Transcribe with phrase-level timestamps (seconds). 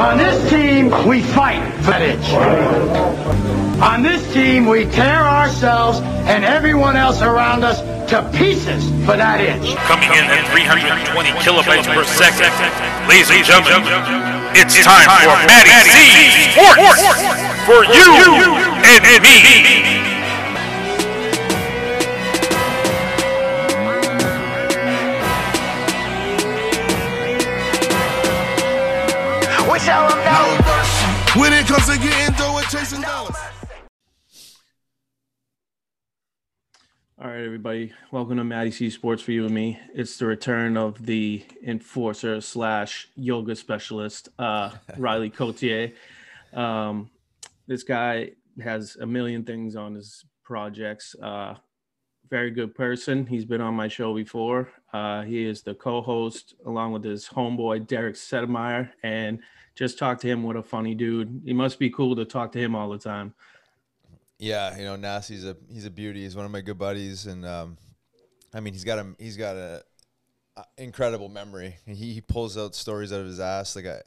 [0.00, 2.32] On this team, we fight for that itch.
[3.82, 9.44] On this team, we tear ourselves and everyone else around us to pieces for that
[9.44, 9.76] itch.
[9.84, 12.48] Coming in at 320 kilobytes per second.
[13.12, 13.84] Ladies and gentlemen,
[14.56, 17.04] it's time for Matty C Sports
[17.68, 18.08] for you
[18.88, 19.99] and me.
[29.84, 31.40] Tell them no.
[31.40, 33.36] When it comes to getting dough and chasing dollars.
[37.18, 37.92] All right, everybody.
[38.12, 39.78] Welcome to Maddie C Sports for you and me.
[39.94, 45.92] It's the return of the enforcer slash yoga specialist, uh, Riley Cote.
[46.52, 47.10] Um,
[47.66, 51.14] this guy has a million things on his projects.
[51.22, 51.54] Uh,
[52.28, 53.24] very good person.
[53.24, 54.70] He's been on my show before.
[54.92, 59.40] Uh, he is the co-host along with his homeboy Derek Sedemeyer, and
[59.80, 60.42] just talk to him.
[60.42, 61.40] What a funny dude!
[61.42, 63.32] He must be cool to talk to him all the time.
[64.38, 66.22] Yeah, you know, Nasty's a he's a beauty.
[66.22, 67.78] He's one of my good buddies, and um,
[68.52, 69.82] I mean, he's got a he's got a,
[70.58, 71.76] a incredible memory.
[71.86, 74.02] He, he pulls out stories out of his ass like I,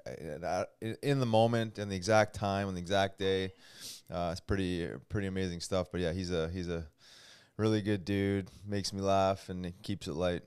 [0.46, 0.66] I,
[1.02, 3.54] in the moment and the exact time and the exact day.
[4.12, 5.88] Uh, it's pretty pretty amazing stuff.
[5.92, 6.86] But yeah, he's a he's a
[7.58, 8.52] really good dude.
[8.64, 10.44] Makes me laugh and keeps it light.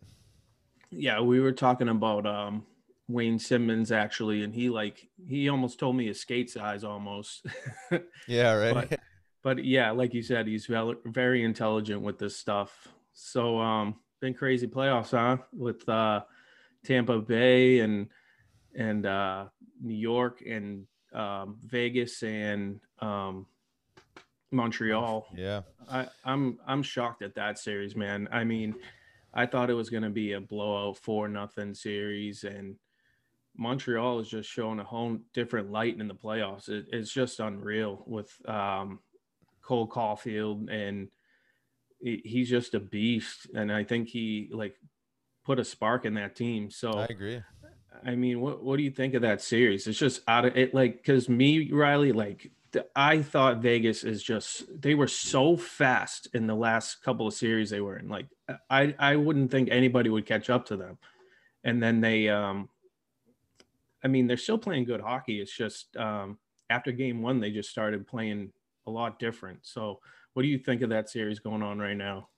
[0.91, 2.65] Yeah, we were talking about um
[3.09, 7.47] Wayne Simmonds actually, and he like he almost told me his skate size almost.
[8.29, 8.91] Yeah, right.
[8.91, 9.01] but,
[9.43, 12.89] but yeah, like you said, he's vel- very intelligent with this stuff.
[13.13, 15.43] So um been crazy playoffs, huh?
[15.53, 16.23] With uh
[16.85, 18.09] Tampa Bay and
[18.75, 19.47] and uh
[19.81, 23.47] New York and um Vegas and um
[24.51, 25.29] Montreal.
[25.37, 28.29] yeah, I, I'm I'm shocked at that series, man.
[28.33, 28.75] I mean,
[29.35, 32.77] I thought it was going to be a blowout four nothing series, and
[33.59, 36.69] Montreal is just showing a whole different light in the playoffs.
[36.69, 39.01] It, it's just unreal with um,
[39.63, 41.09] Cole Caufield, and
[42.01, 43.49] he- he's just a beast.
[43.55, 44.77] And I think he like
[45.45, 46.71] put a spark in that team.
[46.71, 47.43] So I agree.
[48.05, 49.87] I mean, what what do you think of that series?
[49.87, 54.23] It's just out of it, like because me, Riley, like th- I thought Vegas is
[54.23, 58.09] just they were so fast in the last couple of series they were in.
[58.09, 58.27] Like
[58.69, 60.99] I I wouldn't think anybody would catch up to them,
[61.65, 62.69] and then they um,
[64.07, 65.41] I mean they're still playing good hockey.
[65.41, 66.39] It's just um
[66.71, 68.53] after game one they just started playing
[68.87, 69.59] a lot different.
[69.63, 69.99] So
[70.35, 72.29] what do you think of that series going on right now?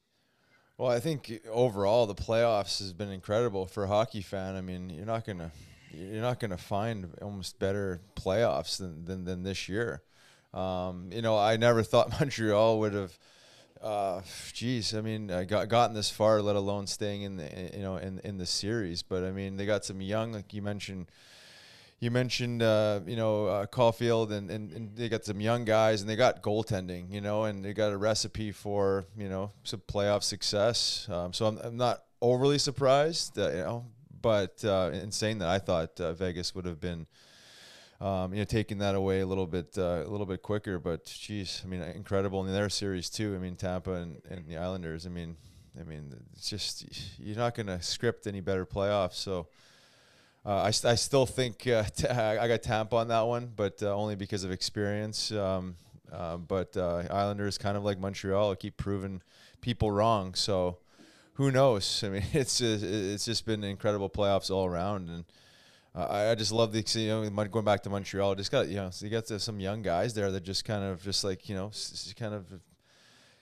[0.78, 4.56] Well, I think overall the playoffs has been incredible for a hockey fan.
[4.56, 5.52] I mean, you're not gonna
[5.92, 10.00] you're not gonna find almost better playoffs than than, than this year.
[10.54, 13.18] Um, you know, I never thought Montreal would have.
[13.82, 14.22] Uh,
[14.54, 17.98] geez, I mean, I got gotten this far, let alone staying in the you know
[17.98, 19.02] in in the series.
[19.02, 21.10] But I mean, they got some young, like you mentioned.
[22.00, 26.00] You mentioned, uh, you know, uh, Caufield, and, and, and they got some young guys,
[26.00, 29.80] and they got goaltending, you know, and they got a recipe for, you know, some
[29.80, 31.08] playoff success.
[31.10, 33.86] Um, so I'm, I'm not overly surprised, uh, you know,
[34.22, 37.08] but uh, in saying that, I thought uh, Vegas would have been,
[38.00, 40.78] um, you know, taking that away a little bit, uh, a little bit quicker.
[40.78, 43.34] But geez, I mean, incredible in their series too.
[43.34, 45.04] I mean, Tampa and, and the Islanders.
[45.04, 45.36] I mean,
[45.78, 49.14] I mean, it's just you're not to script any better playoffs.
[49.14, 49.48] So.
[50.46, 53.94] Uh, I, I still think uh, t- I got Tampa on that one, but uh,
[53.94, 55.32] only because of experience.
[55.32, 55.76] Um,
[56.48, 59.22] but Islanders, kind of like Montreal, keep proving
[59.60, 60.34] people wrong.
[60.34, 60.78] So
[61.34, 62.02] who knows?
[62.04, 65.24] I mean, it's just, it's just been incredible playoffs all around, and
[65.94, 68.34] uh, I, just love the you know going back to Montreal.
[68.34, 71.24] Just got you know you got some young guys there that just kind of just
[71.24, 71.70] like you know
[72.16, 72.46] kind of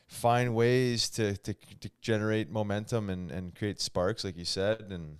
[0.08, 5.18] find ways to, to, to generate momentum and, and create sparks, like you said, and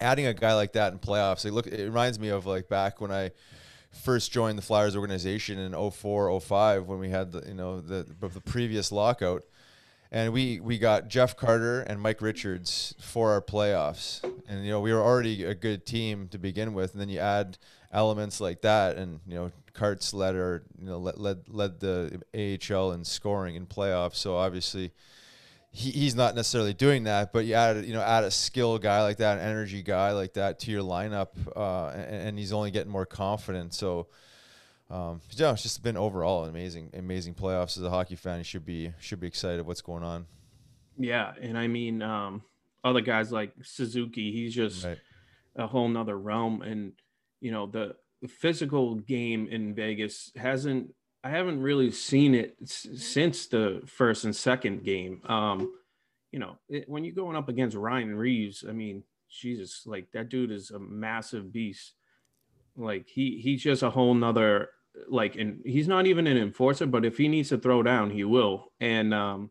[0.00, 3.00] adding a guy like that in playoffs, like look, it reminds me of like back
[3.00, 3.30] when I
[3.94, 8.06] first joined the Flyers organization in 04, 05 when we had the you know the
[8.20, 9.44] the previous lockout,
[10.10, 14.80] and we we got Jeff Carter and Mike Richards for our playoffs, and you know
[14.80, 17.58] we were already a good team to begin with, and then you add
[17.92, 22.20] elements like that, and you know Carts led our you know led led, led the
[22.34, 24.92] AHL in scoring in playoffs, so obviously
[25.76, 29.02] he, he's not necessarily doing that, but you add you know add a skill guy
[29.02, 32.70] like that, an energy guy like that to your lineup, uh, and, and he's only
[32.70, 33.74] getting more confident.
[33.74, 34.06] So,
[34.88, 37.76] um, yeah, it's just been overall an amazing, amazing playoffs.
[37.76, 40.26] As a hockey fan, you should be should be excited what's going on.
[40.96, 42.44] Yeah, and I mean, um,
[42.84, 44.98] other guys like Suzuki, he's just Right.
[45.56, 46.62] a whole nother realm.
[46.62, 46.92] And
[47.40, 50.94] you know, the, the physical game in Vegas hasn't.
[51.24, 55.22] I haven't really seen it s- since the first and second game.
[55.24, 55.72] Um,
[56.30, 60.28] you know, it, when you're going up against Ryan Reaves, I mean, Jesus, like that
[60.28, 61.94] dude is a massive beast.
[62.76, 64.68] Like he he's just a whole nother
[65.08, 68.24] like and he's not even an enforcer, but if he needs to throw down, he
[68.24, 68.72] will.
[68.80, 69.50] And um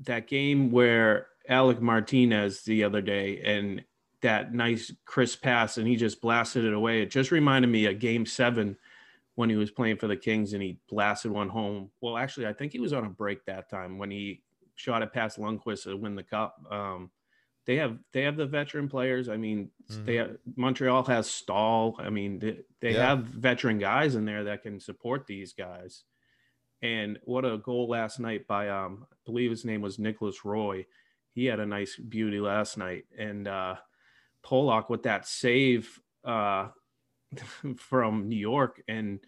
[0.00, 3.84] that game where Alec Martinez the other day and
[4.22, 7.02] that nice crisp pass and he just blasted it away.
[7.02, 8.76] It just reminded me of game seven
[9.38, 11.90] when he was playing for the Kings and he blasted one home.
[12.00, 14.42] Well, actually, I think he was on a break that time when he
[14.74, 16.56] shot it past Lundqvist to win the cup.
[16.68, 17.12] Um,
[17.64, 19.28] they have they have the veteran players.
[19.28, 20.04] I mean, mm-hmm.
[20.04, 21.94] they have, Montreal has Staal.
[22.00, 23.10] I mean, they, they yeah.
[23.10, 26.02] have veteran guys in there that can support these guys.
[26.82, 30.84] And what a goal last night by um, I believe his name was Nicolas Roy.
[31.30, 33.76] He had a nice beauty last night, and uh,
[34.42, 36.70] Pollock with that save uh,
[37.76, 39.20] from New York and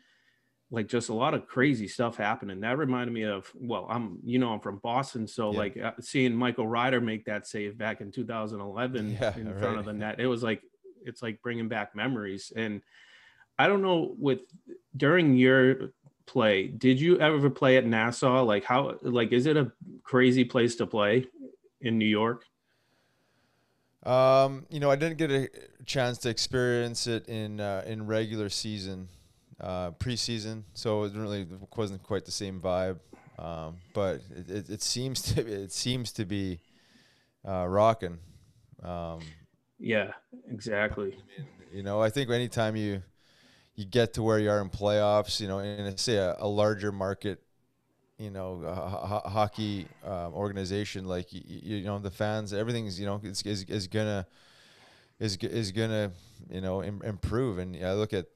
[0.70, 2.60] like just a lot of crazy stuff happening.
[2.60, 5.58] That reminded me of well, I'm you know I'm from Boston, so yeah.
[5.58, 9.58] like uh, seeing Michael Ryder make that save back in 2011 yeah, in right.
[9.58, 10.20] front of the net.
[10.20, 10.62] It was like
[11.04, 12.52] it's like bringing back memories.
[12.54, 12.82] And
[13.58, 14.40] I don't know with
[14.96, 15.92] during your
[16.26, 18.44] play, did you ever play at Nassau?
[18.44, 19.72] Like how like is it a
[20.04, 21.26] crazy place to play
[21.80, 22.44] in New York?
[24.04, 25.48] Um, you know, I didn't get a
[25.84, 29.08] chance to experience it in uh, in regular season,
[29.60, 32.98] uh, preseason, so it really wasn't quite the same vibe.
[33.38, 36.60] Um, but it, it, it, seems to it seems to be
[37.46, 38.18] uh, rocking.
[38.82, 39.20] Um,
[39.78, 40.12] yeah,
[40.50, 41.16] exactly.
[41.72, 43.02] You know, I think anytime you
[43.74, 46.92] you get to where you are in playoffs, you know, in say a, a larger
[46.92, 47.42] market
[48.20, 53.18] you know ho- hockey um, organization like you, you know the fans everything's you know
[53.24, 54.26] is, is, is gonna
[55.18, 56.12] is is gonna
[56.50, 57.58] you know Im- improve.
[57.58, 58.26] And I look at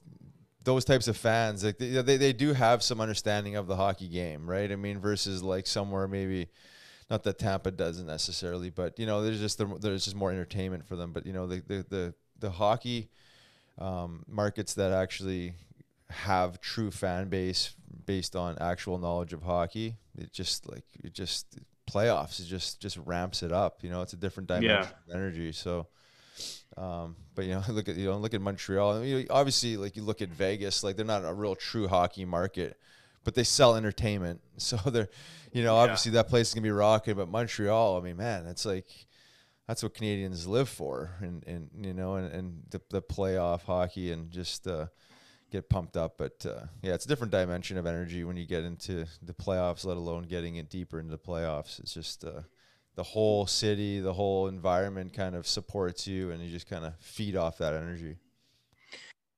[0.63, 4.09] those types of fans like they, they, they do have some understanding of the hockey
[4.09, 4.73] game right?
[4.73, 6.49] I mean versus like somewhere maybe
[7.11, 10.87] not that Tampa doesn't necessarily but you know there's just the, there's just more entertainment
[10.87, 11.13] for them.
[11.13, 13.11] But you know the the the, the hockey
[13.79, 15.55] um, markets that actually
[16.09, 17.75] have true fan base
[18.07, 19.97] based on actual knowledge of hockey.
[20.17, 21.59] It just like it just
[21.91, 22.41] playoffs.
[22.41, 23.83] It just just ramps it up.
[23.83, 24.81] You know, it's a different dimension yeah.
[24.83, 25.53] of energy.
[25.53, 25.87] So,
[26.77, 28.99] um, but you know, look at you know look at Montreal.
[28.99, 32.25] I mean, obviously, like you look at Vegas, like they're not a real true hockey
[32.25, 32.77] market,
[33.25, 34.41] but they sell entertainment.
[34.57, 35.09] So they're,
[35.53, 36.23] you know, obviously yeah.
[36.23, 37.17] that place is gonna be rocking.
[37.17, 38.87] But Montreal, I mean, man, it's like
[39.67, 44.13] that's what Canadians live for, and and you know, and, and the, the playoff hockey
[44.13, 44.67] and just.
[44.67, 44.87] Uh,
[45.55, 46.19] get pumped up.
[46.19, 49.85] But uh, yeah, it's a different dimension of energy when you get into the playoffs,
[49.85, 51.79] let alone getting it deeper into the playoffs.
[51.79, 52.43] It's just uh,
[52.97, 56.95] the whole city, the whole environment kind of supports you, and you just kind of
[56.99, 58.17] feed off that energy.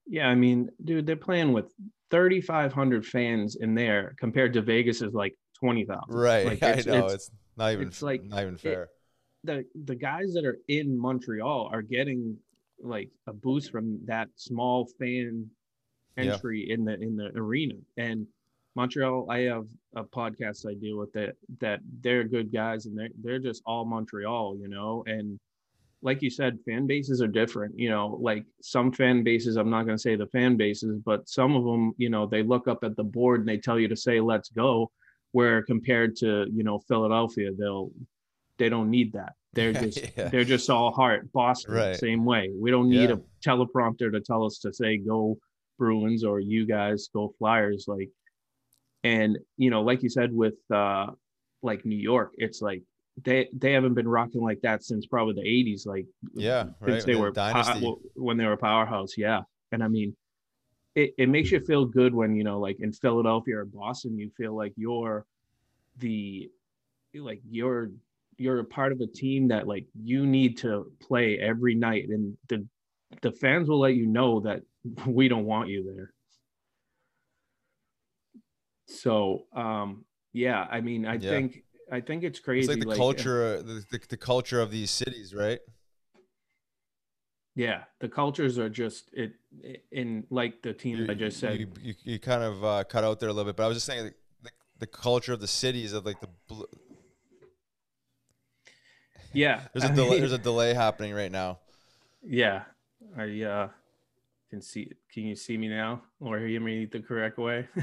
[0.06, 1.72] Yeah, I mean, dude, they're playing with
[2.10, 6.02] 3,500 fans in there compared to Vegas is like 20,000.
[6.08, 6.46] Right.
[6.46, 7.06] Like I know.
[7.06, 8.84] It's, it's, not even, it's like, not even fair.
[8.84, 8.88] It,
[9.44, 12.36] the, the guys that are in Montreal are getting
[12.80, 15.50] like a boost from that small fan
[16.16, 16.74] entry yeah.
[16.74, 17.74] in the in the arena.
[17.96, 18.26] And
[18.74, 23.08] Montreal, I have a podcast I deal with that that they're good guys and they're
[23.22, 25.02] they're just all Montreal, you know.
[25.06, 25.38] And
[26.02, 27.78] like you said, fan bases are different.
[27.78, 31.28] You know, like some fan bases, I'm not going to say the fan bases, but
[31.28, 33.88] some of them, you know, they look up at the board and they tell you
[33.88, 34.90] to say "Let's go,"
[35.32, 37.90] where compared to you know Philadelphia, they'll
[38.58, 39.32] they don't need that.
[39.54, 40.28] They're just yeah.
[40.28, 41.32] they're just all heart.
[41.32, 41.96] Boston, right.
[41.96, 42.50] same way.
[42.54, 43.16] We don't need yeah.
[43.16, 45.38] a teleprompter to tell us to say go
[45.78, 48.10] Bruins or you guys go Flyers like
[49.04, 51.06] and you know like you said with uh
[51.62, 52.82] like New York it's like
[53.22, 57.06] they they haven't been rocking like that since probably the 80s like yeah since right.
[57.06, 59.40] they were po- when they were powerhouse yeah
[59.72, 60.14] and I mean
[60.94, 64.30] it, it makes you feel good when you know like in Philadelphia or Boston you
[64.36, 65.26] feel like you're
[65.98, 66.50] the
[67.14, 67.90] like you're
[68.38, 72.36] you're a part of a team that like you need to play every night and
[72.48, 72.66] the
[73.22, 74.60] the fans will let you know that
[75.06, 76.12] we don't want you there.
[78.88, 81.30] So, um, yeah, I mean, I yeah.
[81.30, 82.64] think I think it's crazy.
[82.64, 85.60] It's like the like, culture, the, the, the culture of these cities, right?
[87.54, 89.32] Yeah, the cultures are just it
[89.90, 91.58] in like the team you, I just said.
[91.58, 93.76] You, you, you kind of uh, cut out there a little bit, but I was
[93.76, 94.50] just saying the, the,
[94.80, 96.28] the culture of the cities of like the.
[99.32, 101.60] Yeah, there's a delay, there's a delay happening right now.
[102.22, 102.64] Yeah,
[103.16, 103.68] I uh,
[104.56, 104.90] can see.
[105.12, 107.68] Can you see me now, or hear me the correct way?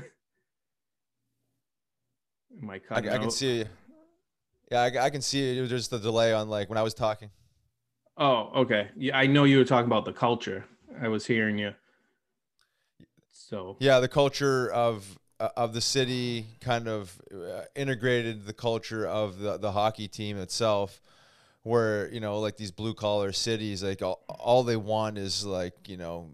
[2.61, 3.65] Am I I, can see you.
[4.71, 5.57] Yeah, I, I can see it.
[5.63, 7.29] It just the delay on like when I was talking.
[8.17, 8.89] Oh, okay.
[8.95, 10.65] Yeah, I know you were talking about the culture.
[10.99, 11.73] I was hearing you.
[13.31, 19.05] So yeah, the culture of uh, of the city kind of uh, integrated the culture
[19.05, 21.01] of the the hockey team itself
[21.63, 25.73] where you know like these blue collar cities like all, all they want is like
[25.87, 26.29] you know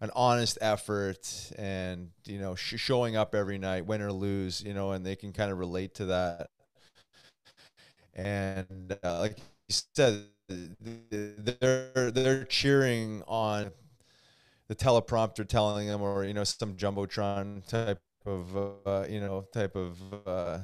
[0.00, 4.74] an honest effort and you know sh- showing up every night, win or lose, you
[4.74, 6.50] know, and they can kind of relate to that.
[8.14, 13.70] And uh, like you said, they're they're cheering on
[14.68, 19.76] the teleprompter telling them, or you know, some jumbotron type of uh, you know type
[19.76, 20.58] of uh,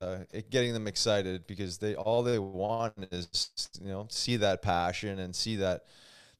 [0.00, 0.18] uh,
[0.50, 3.50] getting them excited because they all they want is
[3.82, 5.84] you know see that passion and see that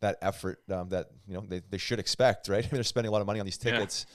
[0.01, 2.65] that effort um, that you know they, they should expect right?
[2.65, 4.07] I mean, they're spending a lot of money on these tickets.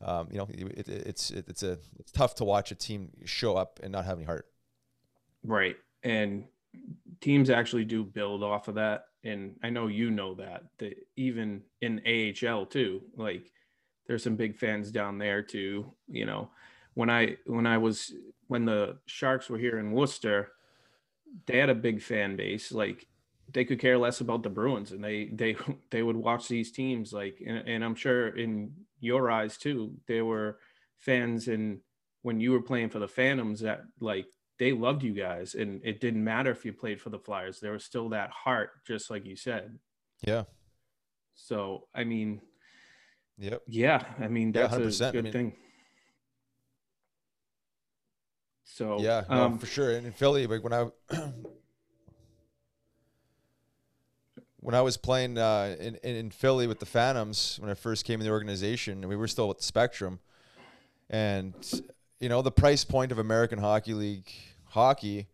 [0.00, 0.18] Yeah.
[0.18, 3.10] um, you know it, it, it's it, it's a it's tough to watch a team
[3.24, 4.46] show up and not have any heart.
[5.44, 5.76] Right.
[6.02, 6.44] And
[7.20, 9.04] teams actually do build off of that.
[9.24, 13.50] And I know you know that that even in AHL too like
[14.06, 16.50] there's some big fans down there too you know.
[16.94, 18.12] When I when I was
[18.48, 20.52] when the Sharks were here in Worcester
[21.46, 22.72] they had a big fan base.
[22.72, 23.06] Like
[23.52, 25.56] they could care less about the Bruins and they they
[25.90, 30.24] they would watch these teams like and, and I'm sure in your eyes too there
[30.24, 30.58] were
[30.98, 31.80] fans and
[32.22, 34.26] when you were playing for the Phantoms that like
[34.58, 37.72] they loved you guys and it didn't matter if you played for the Flyers there
[37.72, 39.78] was still that heart just like you said.
[40.22, 40.44] Yeah.
[41.34, 42.40] So I mean
[43.38, 43.62] yep.
[43.66, 45.52] yeah I mean that's yeah, a good I mean, thing.
[48.64, 49.92] So yeah no, um, for sure.
[49.92, 50.88] And in Philly like when I
[54.60, 58.20] when I was playing uh, in, in Philly with the Phantoms when I first came
[58.20, 60.18] in the organization, we were still with the Spectrum,
[61.08, 61.54] and
[62.20, 64.30] you know the price point of American Hockey League
[64.70, 65.28] hockey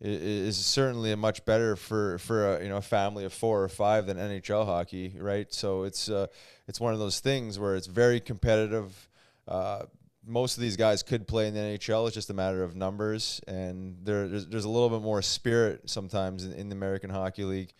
[0.00, 4.06] is, certainly much better for for a, you know a family of four or five
[4.06, 5.52] than NHL hockey, right?
[5.52, 6.26] So it's uh,
[6.66, 9.08] it's one of those things where it's very competitive.
[9.46, 9.84] Uh,
[10.28, 12.06] most of these guys could play in the NHL.
[12.06, 15.88] It's just a matter of numbers, and there, there's, there's a little bit more spirit
[15.88, 17.72] sometimes in, in the American Hockey League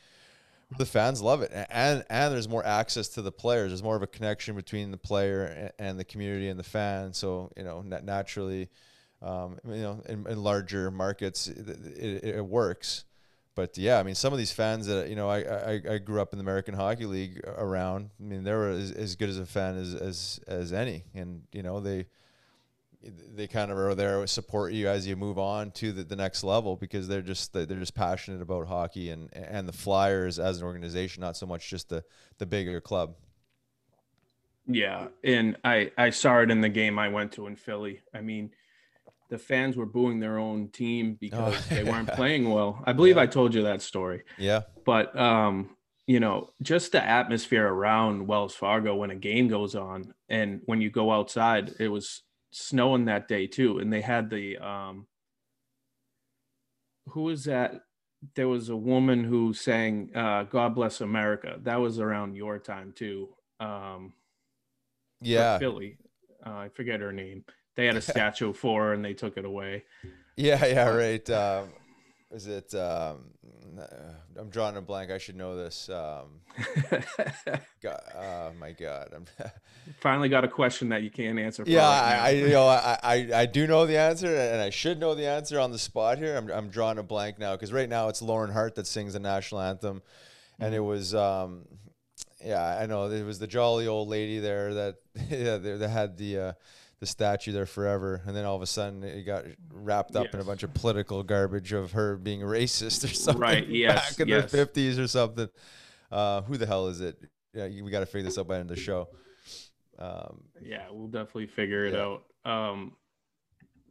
[0.79, 1.53] the fans love it.
[1.71, 3.71] And and there's more access to the players.
[3.71, 7.51] There's more of a connection between the player and the community and the fan so
[7.57, 8.69] you know naturally
[9.23, 13.05] um, you know in, in larger markets it, it, it, works.
[13.55, 16.21] But yeah i mean some of these fans that you know i i, I grew
[16.21, 19.39] up in the american hockey league around i mean they were as, as good as
[19.39, 21.05] a fan as as as any.
[21.15, 22.07] And you know they
[23.03, 26.17] they kind of are there to support you as you move on to the, the
[26.17, 30.59] next level because they're just they're just passionate about hockey and and the Flyers as
[30.59, 32.03] an organization, not so much just the
[32.39, 33.15] the bigger club.
[34.67, 38.01] Yeah, and I I saw it in the game I went to in Philly.
[38.13, 38.51] I mean,
[39.29, 41.75] the fans were booing their own team because oh.
[41.75, 42.83] they weren't playing well.
[42.85, 43.23] I believe yeah.
[43.23, 44.23] I told you that story.
[44.39, 44.63] Yeah.
[44.85, 45.77] But um,
[46.07, 50.81] you know, just the atmosphere around Wells Fargo when a game goes on and when
[50.81, 55.07] you go outside, it was snowing that day too, and they had the um,
[57.09, 57.83] who was that?
[58.35, 62.93] There was a woman who sang uh, "God Bless America." That was around your time
[62.95, 63.29] too.
[63.61, 64.15] Um,
[65.21, 65.99] yeah, Philly.
[66.45, 67.45] Uh, I forget her name.
[67.75, 69.85] They had a statue for her, and they took it away.
[70.37, 71.31] Yeah, yeah, right.
[71.31, 71.71] Um,
[72.37, 72.75] is it?
[72.75, 73.31] Um,
[74.39, 75.11] I'm drawing a blank.
[75.11, 75.89] I should know this.
[75.89, 76.41] Um,
[77.83, 79.09] God, oh my God!
[79.15, 79.25] I'm
[80.01, 81.65] finally got a question that you can't answer.
[81.67, 85.01] Yeah, I, I, you know I, I I do know the answer, and I should
[85.01, 86.37] know the answer on the spot here.
[86.37, 89.21] I'm I'm drawing a blank now because right now it's Lauren Hart that sings the
[89.21, 90.03] national anthem,
[90.61, 90.89] and it mm-hmm.
[90.89, 91.65] was um,
[92.45, 94.97] yeah, I know it was the jolly old lady there that
[95.31, 96.39] yeah they had the.
[96.39, 96.53] Uh,
[97.01, 100.35] the statue there forever, and then all of a sudden it got wrapped up yes.
[100.35, 103.41] in a bunch of political garbage of her being racist or something.
[103.41, 103.69] Right?
[103.69, 104.11] Yes.
[104.11, 104.51] Back in yes.
[104.51, 105.49] the fifties or something.
[106.11, 107.19] Uh, who the hell is it?
[107.53, 109.09] Yeah, we got to figure this out by the end of the show.
[109.99, 112.17] Um, yeah, we'll definitely figure it yeah.
[112.45, 112.51] out.
[112.51, 112.93] Um,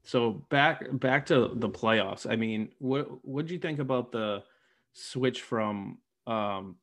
[0.03, 2.29] so back back to the playoffs.
[2.29, 4.43] I mean, what what do you think about the
[4.93, 5.97] switch from
[6.27, 6.77] um,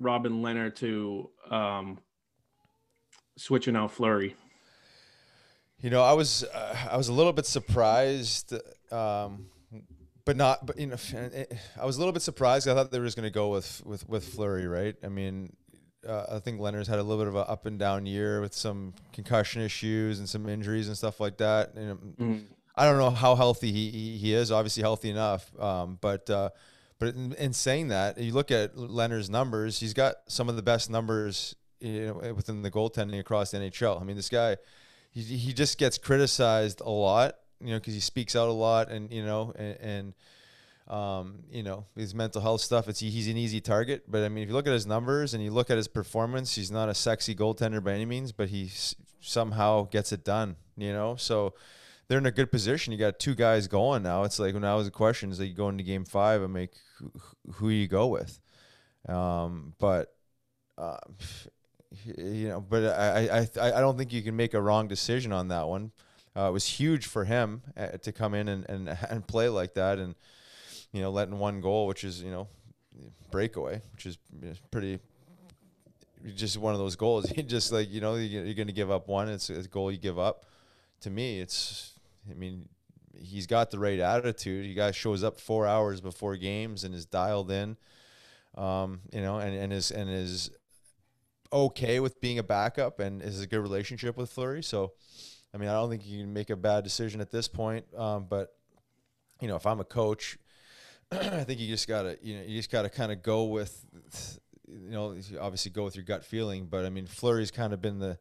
[0.00, 1.98] Robin Lehner to um,
[3.36, 4.36] switching out Fleury?
[5.80, 8.54] You know, I was uh, I was a little bit surprised,
[8.92, 9.46] um,
[10.24, 10.64] but not.
[10.64, 10.96] But you know,
[11.80, 12.68] I was a little bit surprised.
[12.68, 14.94] I thought they were just going to go with with with Fleury, right?
[15.02, 15.52] I mean,
[16.06, 18.54] uh, I think Lehner's had a little bit of an up and down year with
[18.54, 21.74] some concussion issues and some injuries and stuff like that.
[21.74, 22.38] And mm-hmm.
[22.76, 24.50] I don't know how healthy he, he, he is.
[24.52, 26.50] Obviously healthy enough, um, but uh,
[26.98, 29.80] but in, in, saying that, you look at Lehner's numbers.
[29.80, 34.00] He's got some of the best numbers you know, within the goaltending across the NHL.
[34.00, 34.56] I mean, this guy,
[35.10, 38.90] he, he just gets criticized a lot, you know, because he speaks out a lot,
[38.90, 40.14] and you know, and, and
[40.88, 42.88] um, you know, his mental health stuff.
[42.88, 45.42] It's he's an easy target, but I mean, if you look at his numbers and
[45.42, 48.70] you look at his performance, he's not a sexy goaltender by any means, but he
[49.20, 50.56] somehow gets it done.
[50.76, 51.54] You know, so
[52.08, 52.92] they're in a good position.
[52.92, 54.24] You got two guys going now.
[54.24, 56.52] It's like when I was a question is like you go into game five and
[56.52, 57.12] make who,
[57.54, 58.40] who you go with.
[59.08, 60.14] Um, but
[60.78, 60.96] uh,
[62.04, 65.48] you know, but I, I I don't think you can make a wrong decision on
[65.48, 65.92] that one.
[66.34, 69.74] Uh, it was huge for him uh, to come in and, and and play like
[69.74, 70.14] that, and
[70.92, 72.48] you know, letting one goal, which is you know,
[73.30, 74.18] breakaway, which is
[74.70, 74.98] pretty.
[76.36, 77.32] Just one of those goals.
[77.36, 79.28] You just like you know you're going to give up one.
[79.28, 80.46] It's a goal you give up.
[81.00, 81.92] To me, it's.
[82.30, 82.68] I mean,
[83.18, 84.64] he's got the right attitude.
[84.64, 87.76] He guy shows up four hours before games and is dialed in.
[88.56, 90.50] Um, you know, and, and is and is
[91.52, 94.62] okay with being a backup and is a good relationship with Fleury.
[94.62, 94.92] So,
[95.54, 97.84] I mean, I don't think you can make a bad decision at this point.
[97.96, 98.54] Um, but
[99.40, 100.38] you know, if I'm a coach,
[101.12, 103.84] I think you just gotta, you know, you just gotta kind of go with,
[104.66, 106.66] you know, obviously go with your gut feeling.
[106.66, 108.18] But I mean, Fleury's kind of been the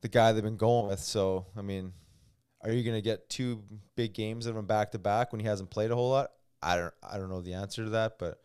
[0.00, 1.00] the guy they've been going with.
[1.00, 1.92] So, I mean,
[2.62, 3.62] are you gonna get two
[3.96, 6.30] big games of him back to back when he hasn't played a whole lot?
[6.62, 8.40] I don't, I don't know the answer to that, but.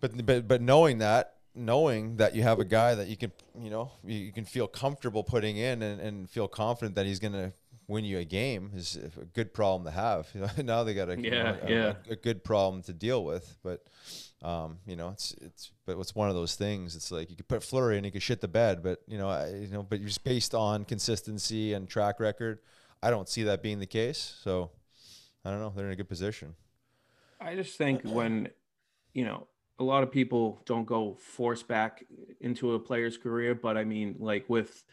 [0.00, 3.70] But, but but knowing that knowing that you have a guy that you can, you
[3.70, 7.52] know, you, can feel comfortable putting in and, and feel confident that he's going to
[7.88, 10.28] win you a game is a good problem to have.
[10.64, 11.94] now they got a, yeah, a, yeah.
[12.08, 13.84] A, a, good problem to deal with, but
[14.42, 16.96] um, you know, it's it's but it's one of those things.
[16.96, 19.28] It's like you could put Fleury and he could shit the bed, but you know,
[19.28, 22.60] I, you know, but just based on consistency and track record,
[23.02, 24.36] I don't see that being the case.
[24.42, 24.70] So
[25.44, 25.72] I don't know.
[25.74, 26.54] They're in a good position.
[27.40, 28.48] I just think when
[29.12, 29.46] you know
[29.78, 32.04] a lot of people don't go force back
[32.40, 34.84] into a player's career, but I mean, like with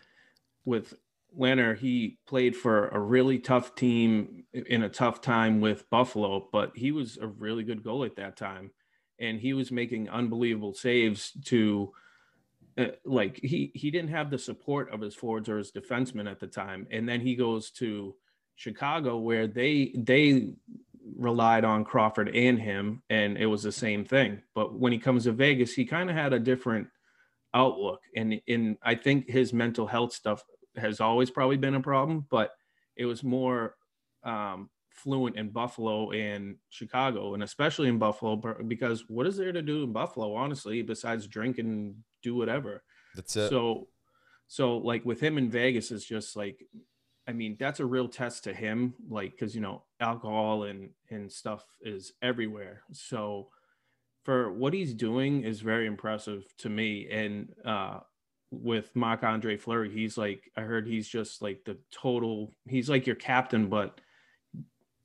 [0.65, 0.93] with
[1.37, 6.71] Lehner, he played for a really tough team in a tough time with Buffalo, but
[6.75, 8.71] he was a really good goal at that time,
[9.19, 11.93] and he was making unbelievable saves to.
[12.77, 16.39] Uh, like he he didn't have the support of his forwards or his defensemen at
[16.39, 18.15] the time, and then he goes to
[18.55, 20.53] Chicago where they they
[21.17, 24.41] relied on Crawford and him, and it was the same thing.
[24.53, 26.87] But when he comes to Vegas, he kind of had a different
[27.53, 30.43] outlook, and in I think his mental health stuff
[30.75, 32.51] has always probably been a problem, but
[32.95, 33.75] it was more
[34.23, 38.35] um, fluent in Buffalo and Chicago, and especially in Buffalo,
[38.67, 42.83] because what is there to do in Buffalo, honestly, besides drink and do whatever?
[43.15, 43.49] That's it.
[43.49, 43.87] So,
[44.47, 46.59] so like with him in Vegas, is just like
[47.29, 51.31] I mean, that's a real test to him, like because you know alcohol and and
[51.31, 52.81] stuff is everywhere.
[52.91, 53.49] So
[54.25, 57.07] for what he's doing is very impressive to me.
[57.11, 57.99] And uh,
[58.49, 62.51] with Marc Andre Fleury, he's like I heard he's just like the total.
[62.67, 64.01] He's like your captain, but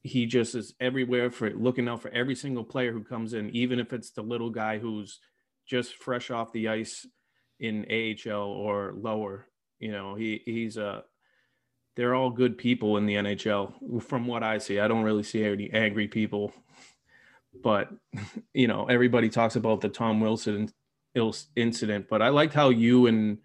[0.02, 3.78] he just is everywhere for looking out for every single player who comes in, even
[3.78, 5.20] if it's the little guy who's
[5.66, 7.06] just fresh off the ice
[7.60, 9.46] in AHL or lower.
[9.78, 11.04] You know, he he's a
[11.96, 14.80] they're all good people in the NHL from what I see.
[14.80, 16.52] I don't really see any angry people.
[17.62, 17.90] But,
[18.54, 20.72] you know, everybody talks about the Tom Wilson
[21.54, 23.38] incident, but I liked how you and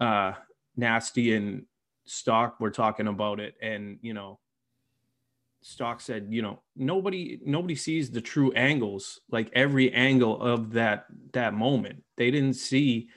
[0.00, 0.32] uh,
[0.76, 1.66] Nasty and
[2.06, 4.38] Stock were talking about it and, you know,
[5.66, 11.06] Stock said, you know, nobody nobody sees the true angles, like every angle of that
[11.32, 12.04] that moment.
[12.16, 13.08] They didn't see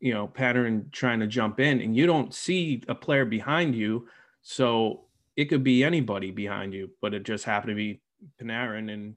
[0.00, 4.06] you know, pattern trying to jump in and you don't see a player behind you.
[4.42, 5.04] So
[5.36, 8.00] it could be anybody behind you, but it just happened to be
[8.40, 9.16] Panarin and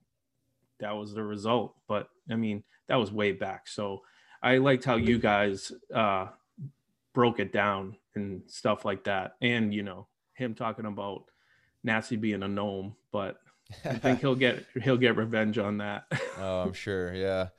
[0.80, 1.76] that was the result.
[1.88, 3.68] But I mean, that was way back.
[3.68, 4.02] So
[4.42, 6.28] I liked how you guys uh,
[7.14, 9.36] broke it down and stuff like that.
[9.42, 11.26] And, you know, him talking about
[11.84, 13.40] Nasty being a gnome, but
[13.86, 16.06] I think he'll get he'll get revenge on that.
[16.38, 17.14] oh, I'm sure.
[17.14, 17.50] Yeah.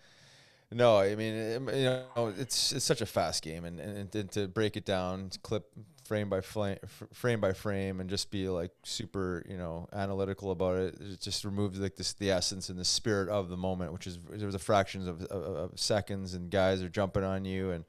[0.75, 4.49] No, I mean, you know, it's it's such a fast game, and, and, and to
[4.49, 5.71] break it down, clip
[6.05, 6.79] frame by frame,
[7.13, 10.95] frame by frame, and just be like super, you know, analytical about it.
[11.01, 14.19] It just removes like this the essence and the spirit of the moment, which is
[14.31, 17.85] there was a fractions of, of, of seconds, and guys are jumping on you, and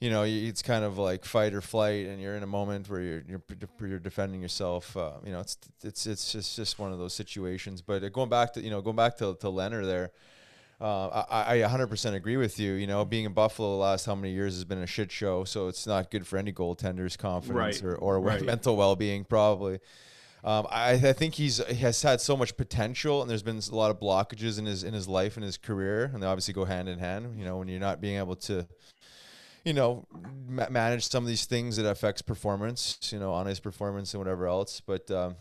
[0.00, 3.00] you know, it's kind of like fight or flight, and you're in a moment where
[3.00, 3.42] you're you're,
[3.88, 4.96] you're defending yourself.
[4.96, 7.82] Uh, you know, it's it's it's just just one of those situations.
[7.82, 10.10] But going back to you know going back to to Lehner there
[10.80, 12.72] uh, I, I 100% agree with you.
[12.72, 15.44] You know, being in Buffalo the last how many years has been a shit show,
[15.44, 17.92] so it's not good for any goaltender's confidence right.
[17.92, 18.42] or, or right.
[18.42, 19.80] mental well being, probably.
[20.42, 23.74] Um, I, I, think he's he has had so much potential, and there's been a
[23.74, 26.64] lot of blockages in his in his life and his career, and they obviously go
[26.64, 27.38] hand in hand.
[27.38, 28.66] You know, when you're not being able to,
[29.66, 30.06] you know,
[30.48, 34.18] ma- manage some of these things that affects performance, you know, on his performance and
[34.18, 34.80] whatever else.
[34.80, 35.36] But um,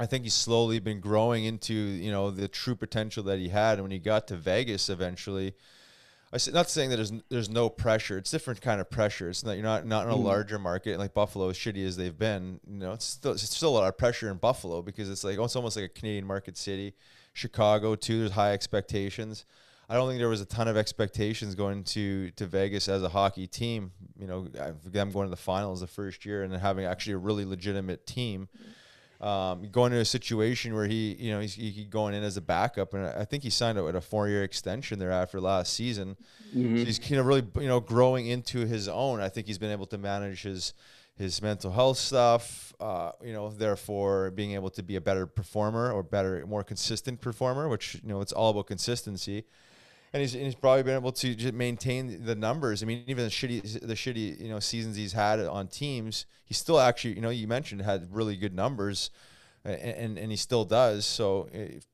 [0.00, 3.74] I think he's slowly been growing into you know the true potential that he had,
[3.74, 5.54] and when he got to Vegas eventually.
[6.32, 8.16] I am not saying that there's there's no pressure.
[8.16, 9.28] It's different kind of pressure.
[9.28, 10.22] It's not you're not not in a mm.
[10.22, 12.60] larger market like Buffalo, as shitty as they've been.
[12.66, 15.38] You know, it's still it's still a lot of pressure in Buffalo because it's like
[15.38, 16.94] oh, it's almost like a Canadian market city.
[17.34, 18.20] Chicago too.
[18.20, 19.44] There's high expectations.
[19.88, 23.08] I don't think there was a ton of expectations going to to Vegas as a
[23.08, 23.90] hockey team.
[24.18, 24.44] You know,
[24.84, 28.06] them going to the finals the first year and then having actually a really legitimate
[28.06, 28.48] team.
[29.20, 32.40] Um, going to a situation where he, you know, he's he going in as a
[32.40, 36.16] backup, and I think he signed it with a four-year extension there after last season.
[36.56, 36.78] Mm-hmm.
[36.78, 39.20] So he's you know really you know growing into his own.
[39.20, 40.72] I think he's been able to manage his
[41.16, 42.72] his mental health stuff.
[42.80, 47.20] Uh, you know, therefore being able to be a better performer or better, more consistent
[47.20, 49.44] performer, which you know it's all about consistency
[50.12, 52.82] and he's, and he's probably been able to just maintain the numbers.
[52.82, 56.54] I mean, even the shitty the shitty you know seasons he's had on teams, he
[56.54, 59.10] still actually you know you mentioned had really good numbers,
[59.64, 61.06] and and, and he still does.
[61.06, 61.84] So, it,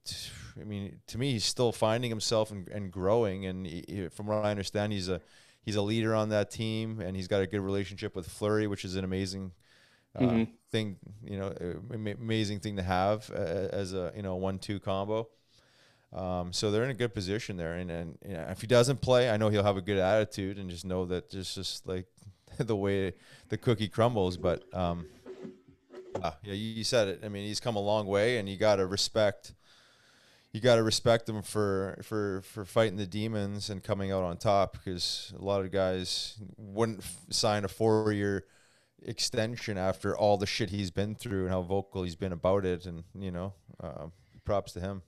[0.60, 3.44] I mean, to me, he's still finding himself and, and growing.
[3.46, 5.20] And he, from what I understand, he's a
[5.62, 8.84] he's a leader on that team, and he's got a good relationship with Fleury, which
[8.84, 9.52] is an amazing.
[10.14, 10.48] Uh, Mhm.
[10.72, 11.54] Thing you know,
[11.90, 15.28] amazing thing to have uh, as a you know one-two combo.
[16.12, 19.00] Um, so they're in a good position there, and and you know, if he doesn't
[19.00, 22.06] play, I know he'll have a good attitude, and just know that just just like
[22.58, 23.14] the way
[23.48, 24.36] the cookie crumbles.
[24.36, 25.06] But um,
[26.22, 27.20] uh, yeah, you, you said it.
[27.24, 29.54] I mean, he's come a long way, and you got to respect.
[30.52, 34.38] You got to respect him for for for fighting the demons and coming out on
[34.38, 38.46] top because a lot of guys wouldn't f- sign a four year
[39.02, 42.86] extension after all the shit he's been through and how vocal he's been about it,
[42.86, 44.06] and you know, uh,
[44.44, 45.02] props to him.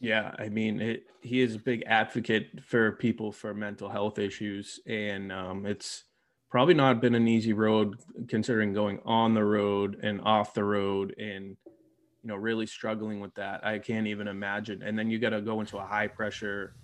[0.00, 4.80] Yeah, I mean, it, he is a big advocate for people for mental health issues,
[4.86, 6.04] and um, it's
[6.50, 11.14] probably not been an easy road considering going on the road and off the road,
[11.18, 11.58] and
[12.22, 13.64] you know, really struggling with that.
[13.64, 14.82] I can't even imagine.
[14.82, 16.74] And then you got to go into a high pressure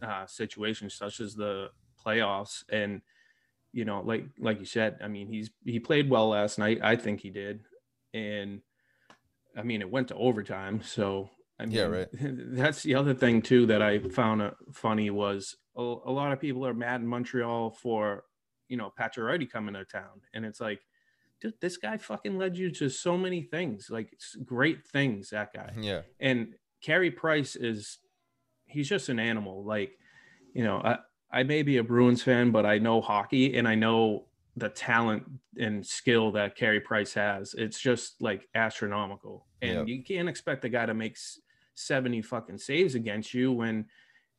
[0.00, 1.70] uh, situation such as the
[2.04, 3.02] playoffs, and
[3.72, 6.78] you know, like like you said, I mean, he's he played well last night.
[6.80, 7.64] I think he did,
[8.14, 8.60] and
[9.56, 11.28] I mean, it went to overtime, so.
[11.62, 12.08] I mean, Yeah, right.
[12.12, 16.40] That's the other thing too that I found uh, funny was a, a lot of
[16.40, 18.24] people are mad in Montreal for
[18.68, 20.80] you know Pacioretty coming to town, and it's like,
[21.40, 24.12] dude, this guy fucking led you to so many things, like
[24.44, 25.30] great things.
[25.30, 26.02] That guy, Yeah.
[26.20, 27.98] and Carey Price is
[28.66, 29.64] he's just an animal.
[29.64, 29.92] Like,
[30.54, 30.98] you know, I
[31.30, 35.24] I may be a Bruins fan, but I know hockey and I know the talent
[35.58, 37.54] and skill that Carey Price has.
[37.56, 39.46] It's just like astronomical.
[39.62, 39.86] And Yep.
[39.88, 41.16] you can't expect the guy to make
[41.86, 43.86] 70 fucking saves against you when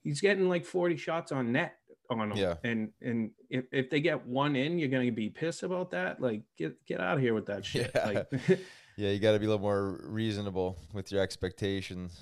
[0.04, 1.76] he's getting like 40 shots on net
[2.10, 2.38] on him.
[2.38, 2.56] Yeah.
[2.64, 6.22] And and if, if they get one in, you're gonna be pissed about that.
[6.22, 7.92] Like get get out of here with that shit.
[7.96, 8.06] Yeah.
[8.06, 8.60] Like
[8.96, 12.22] Yeah, you got to be a little more reasonable with your expectations.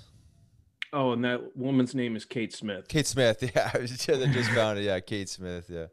[0.94, 2.88] oh, and that woman's name is Kate Smith.
[2.88, 4.84] Kate Smith, yeah, I was just, just found it.
[4.84, 5.86] Yeah, Kate Smith, yeah.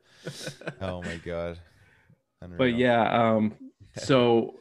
[0.82, 1.60] Oh my god.
[2.58, 3.54] but yeah um
[3.98, 4.56] so